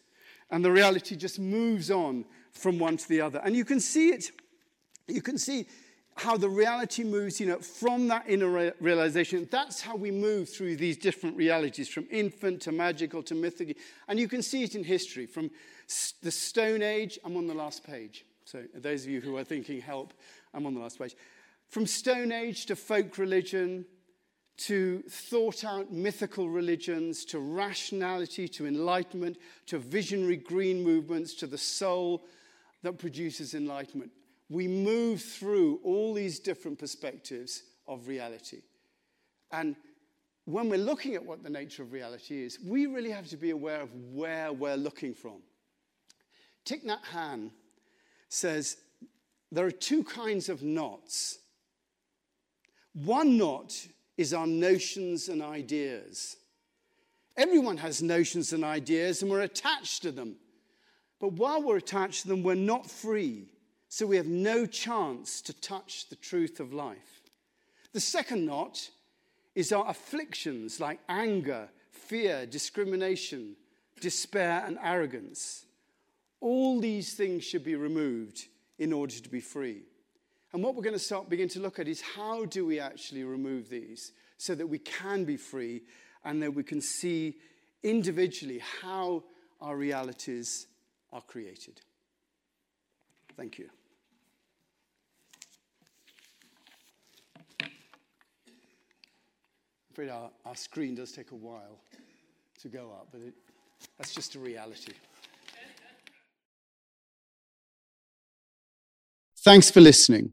And 0.50 0.64
the 0.64 0.70
reality 0.70 1.16
just 1.16 1.38
moves 1.38 1.90
on 1.90 2.24
from 2.52 2.78
one 2.78 2.96
to 2.96 3.08
the 3.08 3.20
other. 3.20 3.40
And 3.44 3.56
you 3.56 3.64
can 3.64 3.80
see 3.80 4.10
it, 4.10 4.30
you 5.08 5.22
can 5.22 5.38
see 5.38 5.66
how 6.16 6.36
the 6.36 6.48
reality 6.48 7.02
moves, 7.02 7.40
you 7.40 7.46
know, 7.46 7.58
from 7.58 8.06
that 8.08 8.24
inner 8.28 8.72
realization. 8.80 9.48
That's 9.50 9.80
how 9.80 9.96
we 9.96 10.12
move 10.12 10.48
through 10.48 10.76
these 10.76 10.96
different 10.96 11.36
realities, 11.36 11.88
from 11.88 12.06
infant 12.10 12.62
to 12.62 12.72
magical 12.72 13.22
to 13.24 13.34
mythical. 13.34 13.74
And 14.06 14.18
you 14.18 14.28
can 14.28 14.40
see 14.40 14.62
it 14.62 14.76
in 14.76 14.84
history, 14.84 15.26
from 15.26 15.50
the 16.22 16.30
Stone 16.30 16.82
Age. 16.82 17.18
I'm 17.24 17.36
on 17.36 17.48
the 17.48 17.54
last 17.54 17.84
page. 17.84 18.24
So, 18.54 18.62
those 18.72 19.02
of 19.02 19.10
you 19.10 19.20
who 19.20 19.36
are 19.36 19.42
thinking, 19.42 19.80
help, 19.80 20.14
I'm 20.52 20.64
on 20.64 20.74
the 20.74 20.80
last 20.80 20.96
page. 20.96 21.16
From 21.70 21.86
Stone 21.86 22.30
Age 22.30 22.66
to 22.66 22.76
folk 22.76 23.18
religion, 23.18 23.84
to 24.58 25.02
thought 25.08 25.64
out 25.64 25.90
mythical 25.90 26.48
religions, 26.48 27.24
to 27.24 27.40
rationality, 27.40 28.46
to 28.46 28.68
enlightenment, 28.68 29.38
to 29.66 29.80
visionary 29.80 30.36
green 30.36 30.84
movements, 30.84 31.34
to 31.34 31.48
the 31.48 31.58
soul 31.58 32.26
that 32.84 32.96
produces 32.96 33.54
enlightenment. 33.54 34.12
We 34.48 34.68
move 34.68 35.20
through 35.20 35.80
all 35.82 36.14
these 36.14 36.38
different 36.38 36.78
perspectives 36.78 37.64
of 37.88 38.06
reality. 38.06 38.60
And 39.50 39.74
when 40.44 40.68
we're 40.68 40.78
looking 40.78 41.16
at 41.16 41.26
what 41.26 41.42
the 41.42 41.50
nature 41.50 41.82
of 41.82 41.92
reality 41.92 42.44
is, 42.44 42.60
we 42.64 42.86
really 42.86 43.10
have 43.10 43.26
to 43.30 43.36
be 43.36 43.50
aware 43.50 43.80
of 43.80 43.92
where 44.12 44.52
we're 44.52 44.76
looking 44.76 45.12
from. 45.12 45.42
Thich 46.64 46.84
Nhat 46.84 47.02
Hanh 47.12 47.50
says 48.28 48.76
there 49.50 49.66
are 49.66 49.70
two 49.70 50.04
kinds 50.04 50.48
of 50.48 50.62
knots. 50.62 51.38
One 52.92 53.37
knot 53.37 53.74
is 54.16 54.32
our 54.32 54.46
notions 54.46 55.28
and 55.28 55.42
ideas. 55.42 56.37
Everyone 57.37 57.76
has 57.78 58.02
notions 58.02 58.52
and 58.52 58.64
ideas, 58.64 59.22
and 59.22 59.30
we're 59.30 59.40
attached 59.40 60.02
to 60.02 60.12
them. 60.12 60.37
But 61.20 61.32
while 61.32 61.62
we're 61.62 61.78
attached 61.78 62.22
to 62.22 62.28
them, 62.28 62.42
we're 62.42 62.54
not 62.54 62.90
free, 62.90 63.48
so 63.88 64.06
we 64.06 64.16
have 64.16 64.26
no 64.26 64.66
chance 64.66 65.40
to 65.42 65.52
touch 65.52 66.08
the 66.08 66.16
truth 66.16 66.60
of 66.60 66.72
life. 66.72 67.22
The 67.92 68.00
second 68.00 68.46
knot 68.46 68.90
is 69.54 69.72
our 69.72 69.88
afflictions 69.88 70.80
like 70.80 71.00
anger, 71.08 71.68
fear, 71.90 72.46
discrimination, 72.46 73.56
despair, 74.00 74.64
and 74.66 74.78
arrogance. 74.82 75.63
All 76.44 76.78
these 76.78 77.14
things 77.14 77.42
should 77.42 77.64
be 77.64 77.74
removed 77.74 78.48
in 78.78 78.92
order 78.92 79.14
to 79.14 79.28
be 79.30 79.40
free. 79.40 79.85
And 80.52 80.62
what 80.62 80.74
we're 80.74 80.83
going 80.83 80.92
to 80.92 80.98
start 80.98 81.30
begin 81.30 81.48
to 81.48 81.59
look 81.59 81.78
at 81.78 81.88
is 81.88 82.02
how 82.02 82.44
do 82.44 82.66
we 82.66 82.78
actually 82.78 83.24
remove 83.24 83.70
these 83.70 84.12
so 84.37 84.54
that 84.54 84.66
we 84.66 84.78
can 84.78 85.24
be 85.24 85.38
free 85.38 85.85
and 86.22 86.42
that 86.42 86.54
we 86.54 86.62
can 86.62 86.83
see 86.83 87.37
individually 87.83 88.61
how 88.83 89.24
our 89.62 89.74
realities 89.74 90.66
are 91.14 91.22
created. 91.22 91.80
Thank 93.38 93.59
you. 93.59 93.70
I'm 97.62 97.70
afraid 99.92 100.11
our, 100.11 100.28
our 100.44 100.57
screen 100.57 100.94
does 100.94 101.11
take 101.11 101.30
a 101.30 101.37
while 101.37 101.80
to 102.61 102.68
go 102.68 102.92
up, 103.00 103.09
but 103.12 103.22
it, 103.22 103.33
that's 103.96 104.14
just 104.14 104.35
a 104.35 104.38
reality. 104.38 104.92
Thanks 109.44 109.70
for 109.70 109.80
listening. 109.80 110.33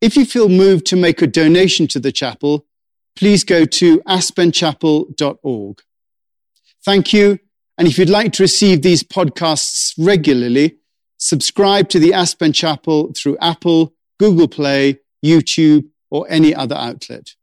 If 0.00 0.16
you 0.16 0.24
feel 0.24 0.48
moved 0.48 0.86
to 0.86 0.96
make 0.96 1.20
a 1.20 1.26
donation 1.26 1.86
to 1.88 2.00
the 2.00 2.10
chapel, 2.10 2.66
please 3.14 3.44
go 3.44 3.66
to 3.66 4.00
aspenchapel.org. 4.00 5.82
Thank 6.82 7.12
you. 7.12 7.38
And 7.76 7.86
if 7.86 7.98
you'd 7.98 8.08
like 8.08 8.32
to 8.34 8.42
receive 8.42 8.80
these 8.80 9.02
podcasts 9.02 9.92
regularly, 9.98 10.78
subscribe 11.18 11.90
to 11.90 11.98
the 11.98 12.14
Aspen 12.14 12.52
Chapel 12.52 13.12
through 13.14 13.36
Apple, 13.40 13.94
Google 14.18 14.48
Play, 14.48 15.00
YouTube, 15.24 15.88
or 16.10 16.26
any 16.30 16.54
other 16.54 16.76
outlet. 16.76 17.34